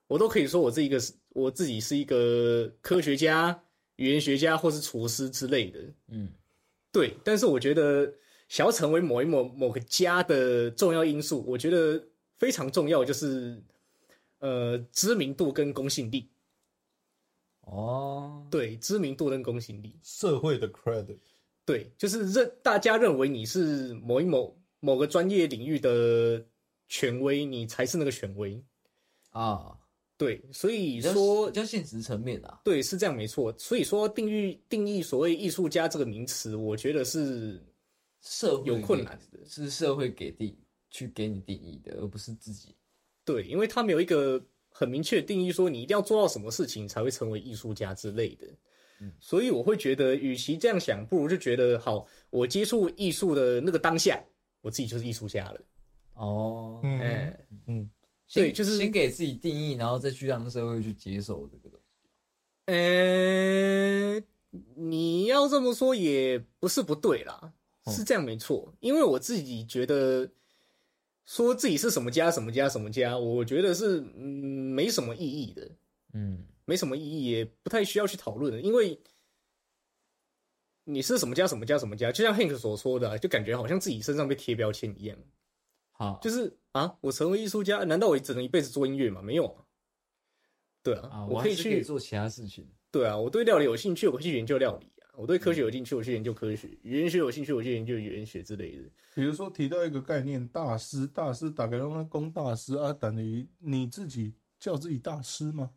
[0.07, 3.63] 我都可以说我这一个是我自己是一个科学家、
[3.97, 5.79] 语言学家或是厨师之类的。
[6.07, 6.31] 嗯
[6.91, 8.11] 对，但是我觉得
[8.49, 12.03] 想要成为某一某某个家的重要因素，我觉得
[12.37, 13.61] 非常重要，就是
[14.39, 16.31] 呃知名度跟公信力。
[17.61, 21.19] 哦，对，知名度跟公信力，社会的 credit，
[21.65, 26.43] 对，就是认大家认为你是某一某某个专业领域的
[26.87, 28.63] 权威，你才是那个权威。
[29.31, 29.77] 啊，
[30.17, 32.61] 对，所以说比较现实层面啊。
[32.63, 33.53] 对是这样没错。
[33.57, 37.61] 所以说定义定义所谓艺术家这个名词，我觉得是
[38.21, 39.39] 社会有困难的。
[39.45, 40.55] 是社会给定
[40.91, 42.75] 去给你定义的，而不是自己。
[43.25, 48.47] 对，因为他没有一个很明确的定义，说你一定要做到什么事情才会成为艺术家之类的。
[49.19, 54.23] 所以我会觉得，与其这样想，不如就觉得好，我接触艺术的那个当下，
[54.61, 55.59] 我自己就是艺术家了。
[56.13, 57.89] 哦，嗯哎，嗯，
[58.27, 61.85] 先对就是先给自己定义，然后再去让社会去接受这个东西。
[62.65, 64.21] 呃，
[64.75, 67.53] 你要这么说也不是不对啦，
[67.83, 67.91] 哦。
[67.91, 68.73] 是这样没错。
[68.79, 70.29] 因为我自己觉得，
[71.25, 75.71] 说自己是什么家什么家什么家，我觉得是嗯没什么意义的，
[76.13, 76.45] 嗯。
[76.65, 78.97] 没什么意义，也不太需要去讨论的，因为
[80.85, 85.17] 你是什么家什么家什么家，就像 Hank 所说的啊、就感觉好像自己身上被贴标签一样，
[85.93, 89.21] 好，就是啊，我成为艺术家，难道我只能一辈子做音乐吗？
[89.21, 89.63] 没有啊。
[90.83, 92.67] 对啊，啊，我可以去做其他事情。
[92.91, 98.83] 对啊，我对料理有兴趣，我去研究料理啊；我对科学有兴趣，我去研究科学；语言学有兴趣，我去研究语言学之类的。
[99.15, 105.71] 比如说提到一个概念，大师，大师打开让他攻大师啊，等于你自己叫自己大师吗？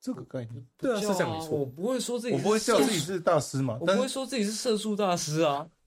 [0.00, 1.58] 这个概念，对啊，是叫这样没错。
[1.58, 5.70] 我不会说自己是我不会叫自己是大师嘛，我不会说自己是射术大师啊，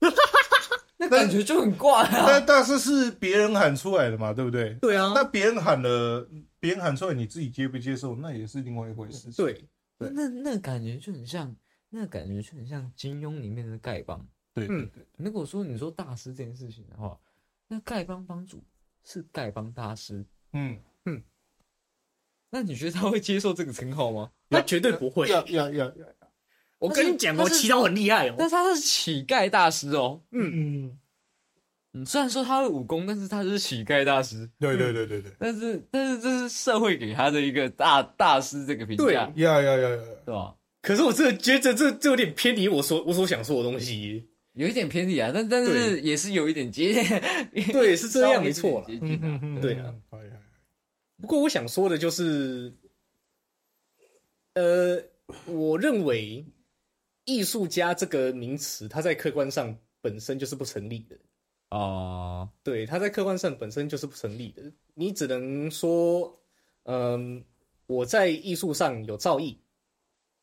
[1.10, 2.24] 那感觉就很怪啊。
[2.26, 4.74] 但大师是别人喊出来的嘛，对不对？
[4.74, 6.28] 对啊，那别人喊了，
[6.60, 9.30] 别人喊出来，你自己接不接受，那也是另外一回事。
[9.32, 9.64] 对
[9.98, 11.54] 对那那感觉就很像，
[11.90, 14.26] 那感觉就很像金庸里面的丐帮。
[14.54, 17.18] 对嗯对对，如果说你说大师这件事情的话，
[17.68, 18.62] 那丐帮帮主
[19.04, 20.78] 是丐帮大师，嗯，
[22.48, 24.30] 那你觉得他会接受这个称号吗？
[24.48, 25.28] 他绝对不会。
[25.28, 26.06] 要要要要，
[26.88, 28.34] 我跟你讲，我祈祷很厉害哦。
[28.38, 30.20] 但是他是乞丐大师哦。
[30.30, 30.98] 嗯，嗯。
[31.94, 34.48] 嗯，虽然说他会武功，但是他是乞丐大师。
[34.58, 39.14] 对对对对对，但是但是这是社会给他的一个大大师这个评对。
[39.14, 40.54] 价，要要要要，对吧？
[40.82, 44.28] 可是我真的觉得这这有点偏离我所我所想说的东西。
[44.52, 46.94] 有一点偏离啊，但但是也是有一点接，
[47.72, 48.86] 对，是这样没错啦。
[48.88, 49.92] 稍微有点接近啊嗯对啊，
[51.20, 52.72] 不过我想说的就是，
[54.54, 55.02] 呃，
[55.46, 56.46] 我认为
[57.26, 61.18] 艺术家这个名词，它在客观上本身就是不成立的。
[61.70, 64.62] 哦，对，它在客观上本身就是不成立的。
[64.94, 66.40] 你只能说，
[66.84, 67.44] 嗯，
[67.86, 69.58] 我在艺术上有造诣，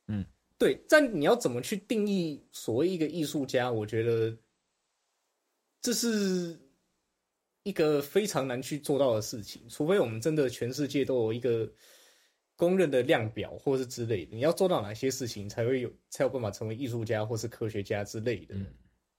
[0.08, 0.26] 嗯，
[0.58, 0.78] 对。
[0.88, 3.72] 但你要怎么去定义所谓一个艺术家？
[3.72, 4.38] 我觉得
[5.82, 6.60] 这是
[7.64, 11.72] 一个非常难去做到的事情，除非我们真的全世界都有一个
[12.56, 14.36] 公认的量表，或是之类的。
[14.36, 18.56] 你要做到哪些事情，才会有才有办法成为艺术家或是科学家之类的？
[18.56, 18.66] 嗯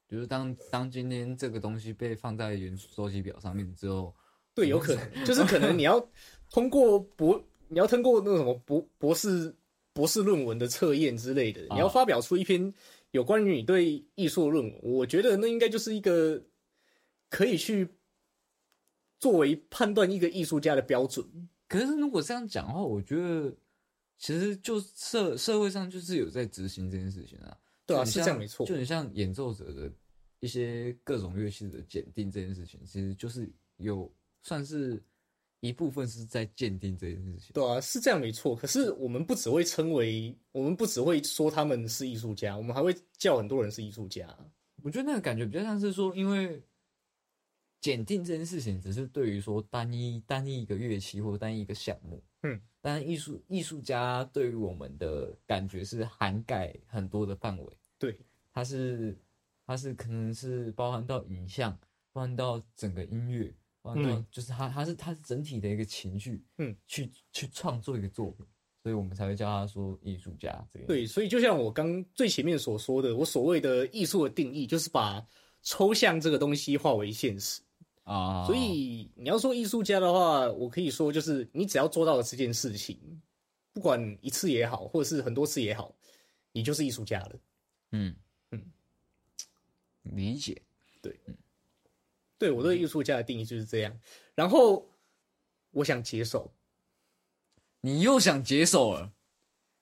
[0.06, 4.14] 就是当当今天这个东西被放在元素周期表上面之后，
[4.54, 5.98] 对，有可能，就是可能你要
[6.50, 9.52] 通过博，你要通过那个什么博博士
[9.94, 12.72] 博士论文的测验之类的，你要啊发表出一篇
[13.12, 16.40] 有关于你对艺术的论文，我觉得那应该就是一个
[17.30, 17.88] 可以去
[19.18, 21.48] 作为判断一个艺术家的标准。
[21.74, 23.52] 可是如果这样讲的话，我觉得
[24.16, 29.90] 其实就社社会上就是有在执行这件事情啊，对啊是这样没错就很像演奏者的
[30.38, 34.08] 一些各种乐器的检定这件事情，其实就是有
[34.42, 35.02] 算是
[35.58, 37.50] 一部分是在鉴定这件事情。
[37.54, 38.54] 对啊，是这样没错。
[38.54, 44.28] 可是我们不只会称为，我们不只会说他们是艺术家，我们还会叫很多人是艺术家。
[44.82, 46.62] 我觉得那个感觉比较像是说，因为
[47.84, 58.18] 检定这件事情只是对于说单一单一一个乐器或单一一个项目，嗯，但艺术艺术家对于我们的感觉是涵盖很多的范围，对，
[58.54, 59.14] 它是
[59.66, 61.78] 它是可能是包含到影像，
[62.10, 64.26] 包含到整个音乐，包含到嗯。
[64.30, 68.46] 就是它它是它是整体的一个情绪，嗯，去去创作一个作品，
[68.82, 75.22] 所以我们才会叫他说艺术家这个，对，所以就像我刚最前面所说的，我所谓的艺术的定义，就是把
[75.60, 77.60] 抽象这个东西化为现实。
[78.04, 83.20] 啊，所以你要说艺术家的话，我可以说就是你只要做到了这件事情，
[83.72, 85.94] 不管一次也好，或者是很多次也好，
[86.52, 87.32] 你就是艺术家了。
[87.92, 88.14] 嗯
[88.50, 88.62] 嗯
[90.02, 90.62] 理解。
[91.00, 91.18] 对
[92.38, 93.98] 对我对艺术家的定义就是这样。
[94.34, 94.90] 然后
[95.70, 96.54] 我想解手，
[97.80, 99.12] 你又想解手了？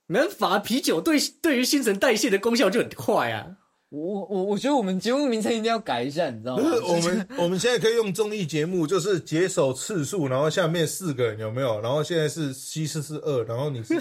[0.07, 3.59] 没办法，啤酒对对于新陈代谢的功效就很快啊。
[3.93, 6.69] 我我我觉得我们节目名称一定要改一下，你知道吗不？
[6.71, 11.79] 是我们 我们现在可以用综艺节目，就是解手次数，然后下面四个人有没有？
[11.83, 13.99] 然后现在是西施是二，然后你是一，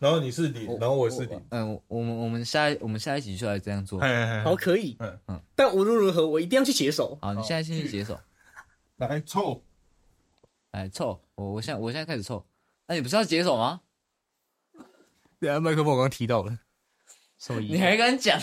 [0.00, 1.38] 然后你是零，然后我是零。
[1.50, 4.00] 嗯，我们我们下一我们下一集就来这样做。
[4.00, 4.96] 哎，好，可以。
[4.98, 7.18] 嗯嗯但无论如何，我一定要去解手。
[7.20, 8.18] 好，你现在先去解手，
[8.96, 9.62] 来凑，
[10.72, 11.20] 来凑。
[11.34, 12.46] 我我现在我现在开始凑。
[12.86, 13.82] 那你不是要解手吗？
[15.38, 16.58] 对啊，麦克风我刚提到了，
[17.38, 17.74] 什么意思？
[17.74, 18.40] 你还敢讲？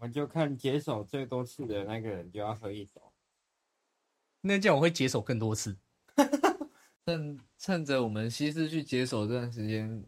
[0.00, 3.12] 我们就看解手最多次的那个人就要喝一手。
[4.40, 5.76] 那这样我会解手更多次。
[7.04, 10.02] 趁趁着我们西施去解手这段时间，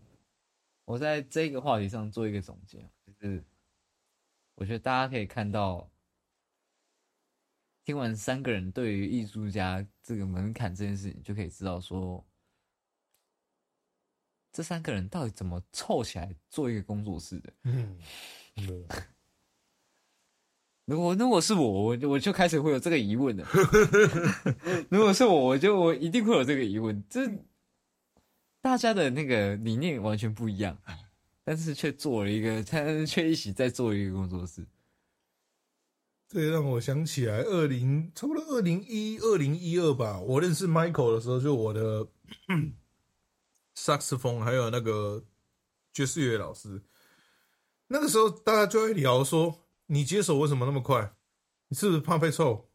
[0.87, 3.45] 我在这个话题上做一个总结，就是
[4.55, 5.91] 我觉得大家可以看到，
[7.85, 12.27] 听完三个人对于艺术家这个门槛这件事情，就可以知道说，
[14.53, 17.53] 这三个人到底怎么凑起来做一个工作室的。
[17.65, 17.99] 嗯，
[18.55, 18.87] 对
[20.85, 23.47] 如果如果是我，我我就开始会有这个疑问了。
[24.91, 27.03] 如果是我，我就我一定会有这个疑问。
[27.09, 27.31] 这
[28.61, 30.77] 大家的那个理念完全不一样，
[31.45, 34.67] 但是却做了一个，但是却一起在做一个工作室。
[36.29, 42.09] 这让我想起来，二零差不多二零一二零一二吧，我认识 Michael 的时候，就我的
[43.75, 45.25] 萨克斯风还有那个
[45.93, 46.83] 爵士乐老师，
[47.89, 49.62] 那个时候大家就会聊说，
[49.93, 51.13] 你接手为什么那么快？
[51.69, 52.67] 你是不是怕被臭？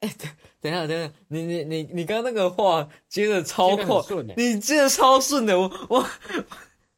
[0.00, 0.28] 哎等
[0.60, 3.86] 等一下，等一下，你你你你刚刚那个话接的超快
[4.36, 6.04] 你接的超顺的，我我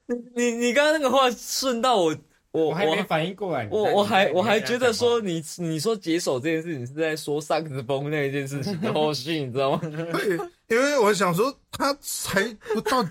[0.07, 2.17] 你你你刚刚那个话顺到我
[2.53, 3.69] 我我还没反应过来。
[3.71, 9.81] 我我还我还觉得说你你说解手这件事情是在说萨克斯风那一件事情的后续，你知道吗？
[9.83, 10.39] 对，
[10.69, 12.43] 因为我想说，他才
[12.73, 13.11] 不到几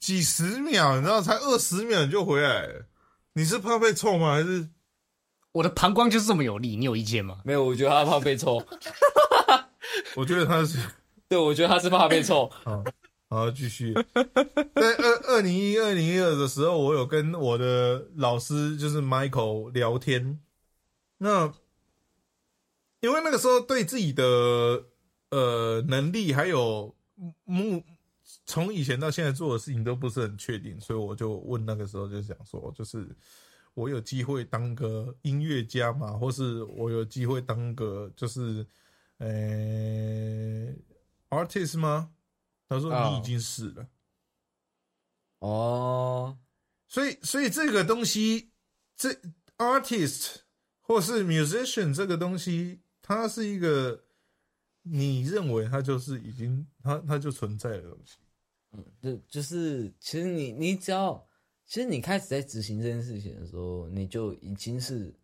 [0.00, 2.86] 几十秒，你知道，才二十秒你就回来了。
[3.34, 4.34] 你是怕被臭吗？
[4.34, 4.68] 还是
[5.58, 7.40] 我的膀胱就是这么有力，你有意见吗？
[7.44, 8.64] 没有，我觉得他怕被抽。
[10.14, 10.78] 我觉得他是
[11.28, 12.44] 对，我觉得他是怕被抽。
[12.62, 12.84] 啊？
[13.28, 13.92] 好，继续。
[13.92, 20.38] 在二二零一二零一二的时候，我有跟我的老师就是 Michael 聊天。
[21.18, 21.52] 那
[23.00, 24.84] 因为那个时候对自己的
[25.30, 26.94] 呃能力还有
[27.42, 27.82] 目
[28.46, 33.08] 从以前到现在做的事情都不是很确定，所以我就问那个时候就想说，就是
[33.78, 38.66] 我有机会当个音乐家嘛，或是我有机会当个就是
[39.18, 40.74] 呃
[41.30, 42.10] artist 吗？
[42.68, 43.88] 他说哦你已经死了。
[45.38, 46.36] 哦，
[46.88, 48.50] 所以，所以这个东西，
[48.96, 49.10] 这
[49.58, 50.38] artist
[50.80, 54.02] 或是 musician 这个东西，它是一个
[54.82, 58.16] 你认为它就是已经它它就存在的东西。
[58.72, 61.27] 嗯就就是其实你你只要，
[61.68, 65.14] 其实你开始在执行这件事情的时候，你就已经是，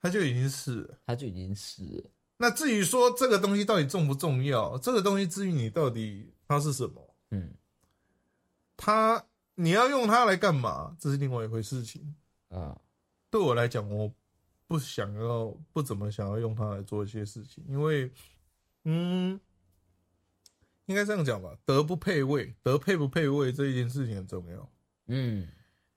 [0.00, 0.98] 他就已经是了。
[1.04, 2.10] 他就已经是了。
[2.36, 7.52] 那至于说这个东西到底重不重要，这个东西至于你到底它是什么，嗯
[8.76, 9.26] 它
[9.56, 12.14] 你要用它来干嘛，这是另外一回事情。
[12.48, 12.80] 啊，
[13.28, 14.14] 对我来讲，我
[14.68, 18.08] 不想要，不怎么想要用它来做一些事情，因为，
[18.84, 19.38] 嗯，
[20.86, 24.72] 应该这样讲吧，德不配位，德配不配位这一件事情很重要。
[25.08, 25.48] 嗯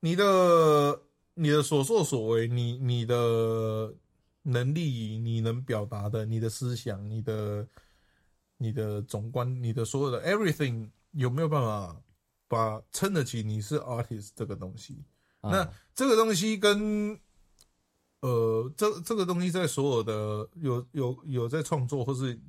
[0.01, 1.01] 你的
[1.35, 3.93] 你的所作所为，你你的
[4.41, 7.65] 能力，你能表达的，你的思想，你的
[8.57, 12.01] 你的总观，你的所有的 everything 有没有办法
[12.47, 15.05] 把撑得起你是 artist 这个东西？
[15.39, 17.19] 啊那这个东西跟
[18.21, 22.39] 呃，这这个东西在所有的有有有在创作或是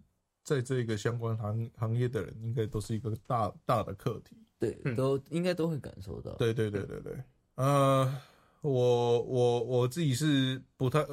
[0.42, 4.36] 在这个相关行行业的人，应该都是一个大大的课题。
[4.58, 6.32] 对，都应该都会感受到。
[6.34, 7.24] 对对对对对，
[7.62, 8.20] 呃，
[8.60, 11.06] 我我我自己是不太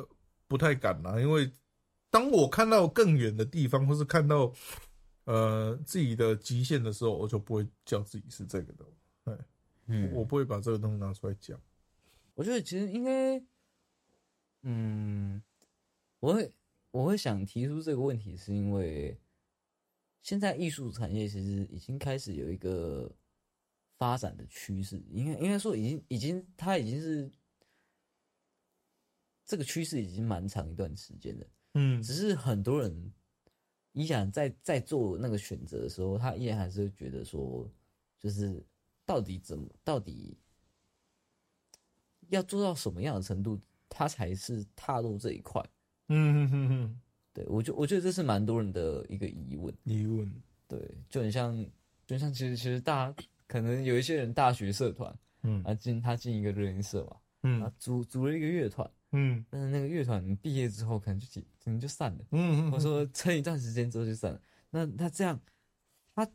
[0.47, 1.51] 不太敢啦，因为
[2.09, 4.51] 当我看到更远的地方，或是看到
[5.25, 9.45] 呃自己的极限的时候，我就不会叫自己是这个的，
[9.85, 11.61] 嗯，我不会把这个东西拿出来讲。
[12.33, 13.39] 我觉得其实应该，
[14.63, 15.39] 嗯，
[16.19, 16.51] 我会
[16.89, 19.15] 我会想提出这个问题，是因为
[20.23, 23.11] 现在艺术产业其实已经开始有一个
[23.99, 27.29] 发展的趋势，应该应该说已经已经它已经是
[29.45, 32.01] 这个趋势已经蛮长一段时间了，嗯。
[32.01, 33.13] 只是很多人
[33.91, 37.69] 依然在在做那个选择的时候，他依然还是会觉得说，
[38.17, 38.63] 就是
[39.05, 40.37] 到底怎么到底
[42.29, 45.61] 要做到什么样的程度，他才是踏入这一块。
[46.07, 47.01] 嗯哼哼哼，
[47.33, 49.75] 对我觉我觉得这是蛮多人的一个疑问。
[49.83, 50.31] 疑问，
[50.69, 50.79] 对，
[51.09, 51.53] 就很像，
[52.07, 62.19] 就很像其实其实大家可能有一些人大学社团嗯啊进他进一个热音社嘛，啊嗯组组了一个乐团，嗯但是那个乐团毕业之后可能就解可能就散了。
[62.31, 64.39] 嗯，嗯，我说撑一段时间之后就散了。
[64.69, 65.41] 那他这样，
[66.13, 66.29] 他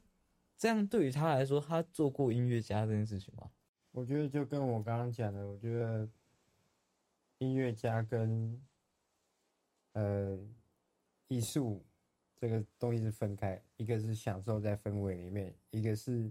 [0.59, 3.49] 这样对于他来说，他做过音乐家这件事情吗？
[3.93, 6.09] 我觉得就跟我刚刚讲的，我觉得
[7.39, 8.61] 音乐家跟
[9.93, 10.37] 呃
[11.29, 11.85] 艺术
[12.35, 16.29] 这个东西是分开，一个是享受在氛围里面，一个是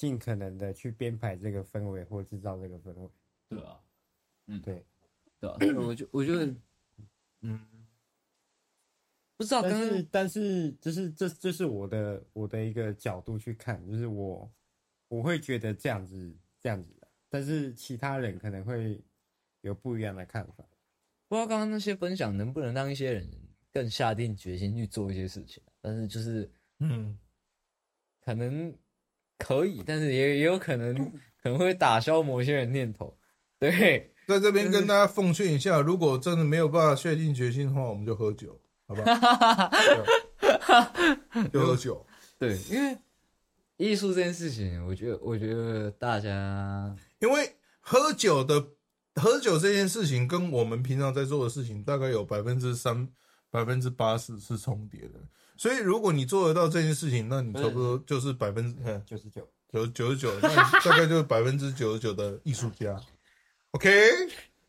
[0.00, 3.10] 尽可能的去编排这个氛围或制造这个氛围。
[3.50, 3.78] 对啊，
[4.46, 4.62] 嗯。
[4.62, 4.82] 对，
[5.38, 6.54] 对啊，所以我就我觉得，
[7.42, 7.60] 嗯，
[9.36, 14.50] 不知道但是但是就是这这是我的我的一个角度去看，就是我
[15.08, 19.04] 我会觉得这样子这样子的，但是其他人可能会
[19.60, 20.64] 有不一样的看法。
[21.28, 23.28] 不知道刚刚那些分享能不能让一些人
[23.70, 27.18] 更下定决心去做一些事情，但是就是嗯，
[28.24, 28.74] 可能
[29.40, 30.94] 可以，但是也也有可能
[31.42, 33.16] 可能会打消某些人念头。
[33.58, 39.70] 对， 在这边跟大家奉劝一下，如果真的没有办法下定决心的话，我们就喝酒，好不好？
[41.50, 42.06] 对就喝酒。
[42.38, 42.96] 对，因为
[43.76, 48.68] 艺术这件事情，我觉得我觉得大家因为喝酒的
[49.14, 53.08] 喝酒这件事情跟我们平常在做的事情大概有百分之三、
[53.50, 55.20] 百分之八十是重叠的。
[55.56, 62.98] 所以如果你做得到这件事情，那你差不多就是百分之嗯九十九，九九十九，那你大概就是百分之九十九的艺术家。
[63.72, 63.88] OK，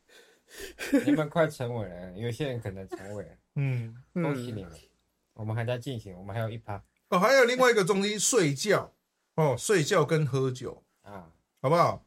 [1.05, 4.71] 你们快成为了，有些人可能成为了， 嗯，嗯，恭喜你们。
[5.33, 6.83] 我们还在进行，我们还有一趴。
[7.07, 8.93] 哦，还有另外一个东西，睡觉。
[9.35, 11.31] 哦，睡觉跟喝酒，啊。
[11.61, 12.05] 好不好？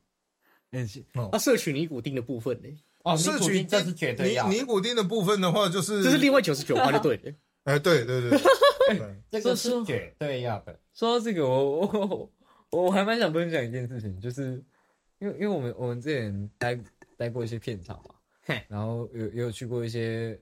[0.73, 1.03] 嗯是。
[1.33, 2.69] 啊，摄取尼古丁的部分呢，
[3.05, 7.17] 哦，摄取尼古丁这是绝对要，尼尼古丁的部分的话，就是这是另外九十九块就对。
[7.19, 7.33] 了。
[7.65, 8.39] 哎，对对对，
[8.99, 9.23] 对。
[9.31, 10.79] 这个是绝对要的。
[10.93, 12.31] 说到这个，我我
[12.71, 14.63] 我我还蛮想分享一件事情，就是
[15.19, 16.79] 因为因为我们我们之前待
[17.17, 20.39] 待过一些片场嘛嘿，然后有也有去过一些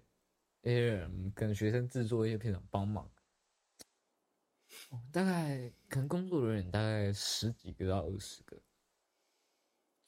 [0.62, 3.04] 一些人跟学生制作一些片场帮忙，
[4.90, 8.56] 哦大概可能工作人员大概十几个到二十个，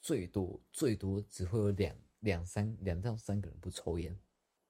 [0.01, 1.95] 最多最多只会有两
[2.25, 4.17] 两三两到三个人不抽烟，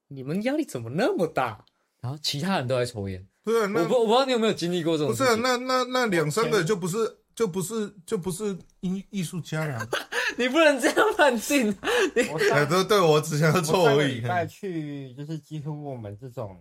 [0.10, 1.66] 你们压力怎么那么大？
[2.02, 3.28] 然后其他人都在抽烟。
[3.42, 6.98] 不是啊那我不我不知道你有没有经历过这种不是啊，那那那两三个就不是
[7.34, 9.88] 就不是就不是艺艺术家了。
[10.38, 11.72] 你不能这样判定。
[12.16, 14.22] 哎，我上对对，我只想要我凑而已上个礼。
[14.22, 16.60] 拜去，就是几乎我们这种，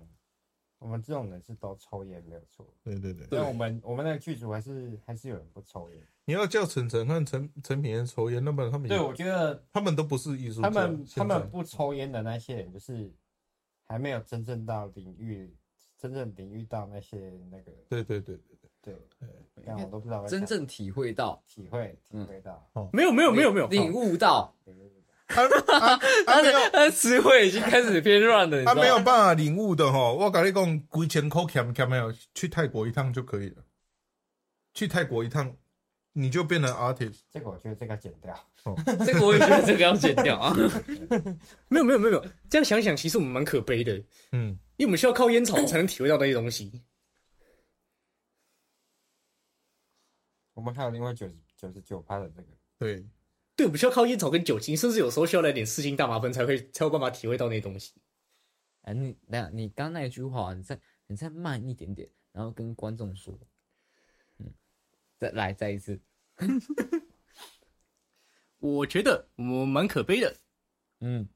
[0.78, 2.72] 我们这种人是都抽烟没有错。
[2.84, 6.06] 对对对，但我们我们那个剧组还是还是有人不抽烟。
[6.26, 10.70] 你要叫陈晨和陈陈品言抽烟，那么他们也对，我觉得他们都不是艺术家。
[10.70, 13.12] 他们他们不抽烟的那些人，就是
[13.86, 15.54] 还没有真正到领域，
[15.98, 18.36] 真正领域到那些那个对对对
[18.82, 18.94] 对对，
[19.66, 22.66] 但我都不知道真正体会到、体会体会到。
[22.92, 24.54] 没有没有没有没有，领悟到，
[25.26, 28.64] 他的词汇已经开始偏乱了？
[28.64, 33.62] 他没有办法领悟的哈，我跟你讲，几千块欠欠没有，去泰国一趟就可以了。
[34.74, 35.56] 去泰国一趟，
[36.14, 37.20] 你就变成 artist。
[37.30, 38.34] 这个我觉得这个剪掉。
[39.04, 40.54] 这个我也觉得这个要剪掉啊。
[41.68, 44.02] 没有没有没有没有，这样想想，其实我们蛮可悲的，
[44.32, 46.82] 嗯，因为我们需要靠烟草才能体会到那些东西。
[50.54, 52.48] 我们还有另外九十九十九趴的这个，
[52.78, 53.04] 对，
[53.56, 57.92] 对，我们需要靠烟草跟酒精，甚至有时候需要来点四星大麻酚才会才有办法体会到那些东西。
[58.82, 63.46] 哎，你等下，你刚那一句话，你再你再慢一点点，然后跟观众说，嗯，
[65.24, 65.98] 再来再一次，
[68.60, 70.34] 我觉得我们蛮可悲的，
[71.00, 71.26] 嗯，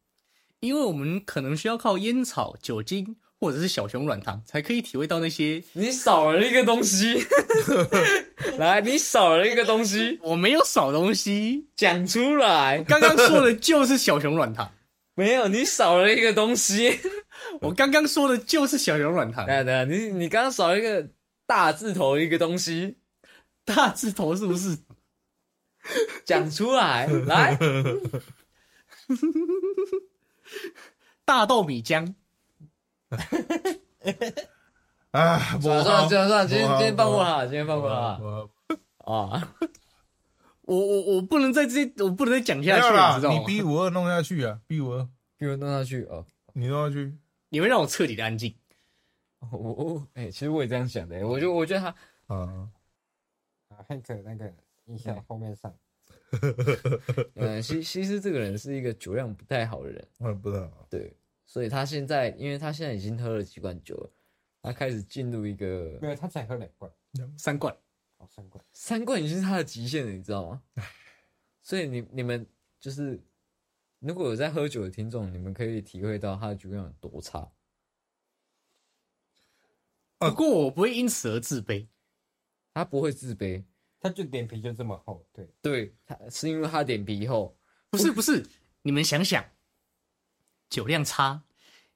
[0.61, 5.65] 因为我们可能需要靠烟草、酒精或者是小熊软糖才可以体会到那些。
[5.73, 7.25] 你少了一个东西，
[8.59, 12.83] 来，你少了一个东西，我没有少东西，讲出来。
[12.83, 14.71] 刚刚说的就是小熊软糖，
[15.15, 16.99] 没有，你少了一个东西。
[17.63, 21.09] 我刚刚说的就是小熊软糖，等下等下，你你刚刚少了一个
[21.47, 22.98] 大字头一个东西，
[23.75, 24.79] 大字头是不是？
[26.25, 27.57] 讲出来， 来，
[31.25, 32.15] 大豆米浆，
[35.11, 39.55] 啊， 算了算了算了算了，今天今天放过他，今天放过他啊。
[40.63, 45.09] 我我我不能再这，我不能再讲下去了，你知道，吗你？B 五二弄下去啊，B 五二，
[45.39, 46.27] 给我弄下去啊。
[46.53, 47.17] 你弄下去，
[47.49, 48.55] 你会让我彻底的安静。
[49.51, 51.87] 我我哎、其实我也这样想的，我就我觉得他
[52.35, 52.69] 啊，
[53.89, 55.75] 啊，Hank 那个音效后面上，
[57.35, 64.11] 嗯，西西施这个人是一个酒量不太好的人，嗯，不太好，对，所以他现在，因为他现在已经喝了几罐酒了，
[64.63, 66.91] 他开始进入一个没有他才喝两罐，
[67.37, 67.75] 三罐，
[68.19, 70.63] 哦，三罐，三罐已经是他的极限了，你知道吗？
[71.63, 72.47] 所以你你们
[72.81, 73.21] 就是
[73.99, 77.51] 如果有在喝酒的听众，你们可以体会到他的酒量有多差。
[80.19, 81.87] 啊不过我不会因此而自卑。
[82.75, 83.65] 他不会自卑，
[84.01, 87.59] 他就脸皮就这么厚，对，对，他是因为他脸皮厚，
[87.91, 88.47] 不是不是，
[88.83, 89.45] 你们想想，
[90.71, 91.43] 酒量差，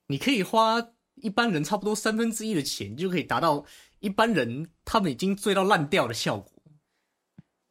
[0.07, 3.65] 你可以花一般人差不多三分之一的钱，就可以达到
[4.01, 6.53] 一般人他们已经醉到烂掉的效果，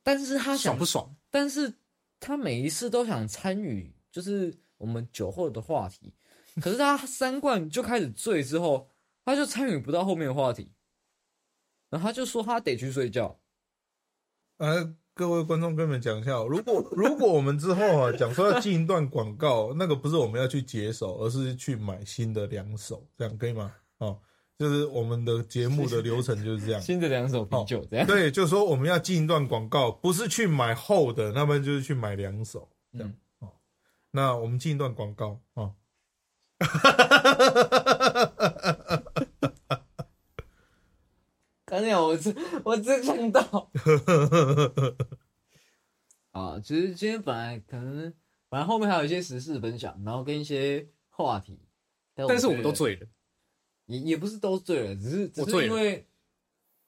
[0.01, 1.15] 但是他想爽不爽？
[1.29, 1.73] 但是
[2.19, 6.13] 他每一次都想参与，就是我们酒后的话题。
[6.61, 8.89] 可是他三罐就开始醉之后，
[9.25, 10.71] 他就参与不到后面的话题，
[11.89, 13.40] 然后他就说他得去睡觉。
[14.61, 23.73] 呃，各位观众跟你们讲一下哦，如果 如果我们之后啊讲说要进一段广告，那个不是我们要去解手，而是去买新的两手，这样可以吗？
[23.97, 24.19] 哦，
[24.59, 26.79] 就是我们的节目的流程就是这样。
[26.79, 28.05] 新的两手啤酒这样。
[28.05, 33.09] 对，就是说我们要进一段广告，不是去买厚的，那么就是去买两手这样、
[33.41, 33.51] 嗯哦。
[34.11, 35.73] 那我们进一段广告哦。
[41.71, 43.71] 刚才我只我只想到。
[46.31, 48.13] 啊，其实今天本来可能
[48.49, 51.57] 本来后面还有一些时事分享，然后跟一些话题，
[52.13, 53.07] 但是我们都醉了，
[53.85, 56.05] 也也不是都醉了，只是只是因为，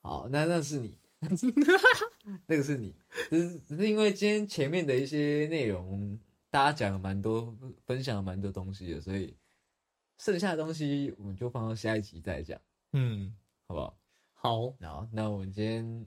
[0.01, 0.97] 好，那那是你，
[2.45, 2.93] 那个是你，
[3.29, 6.19] 只是只是因为今天前面的一些内容，
[6.49, 7.55] 大家讲了蛮多，
[7.85, 9.33] 分享了蛮多东西的，所以
[10.17, 12.59] 剩下的东西我们就放到下一集再讲，
[12.91, 13.33] 嗯，
[13.65, 13.97] 好不好？
[14.45, 16.05] 好，好，那我们今天，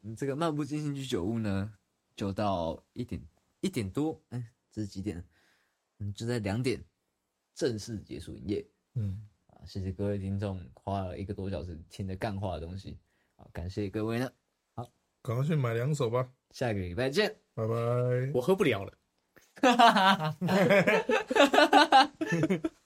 [0.00, 1.70] 嗯，这个漫不经心居酒屋呢，
[2.16, 3.20] 就到一点
[3.60, 5.22] 一点多，哎，这是几点？
[5.98, 6.82] 嗯，就在两点
[7.54, 8.66] 正式结束营业。
[8.94, 12.96] 嗯，啊，谢谢各位听众花了一个多小时听的干话的东西，
[13.36, 14.32] 啊，感谢各位呢，
[15.20, 17.36] 赶快去买两手吧，下个礼拜见。
[17.52, 17.74] 拜拜。
[18.32, 18.98] 我喝不了了。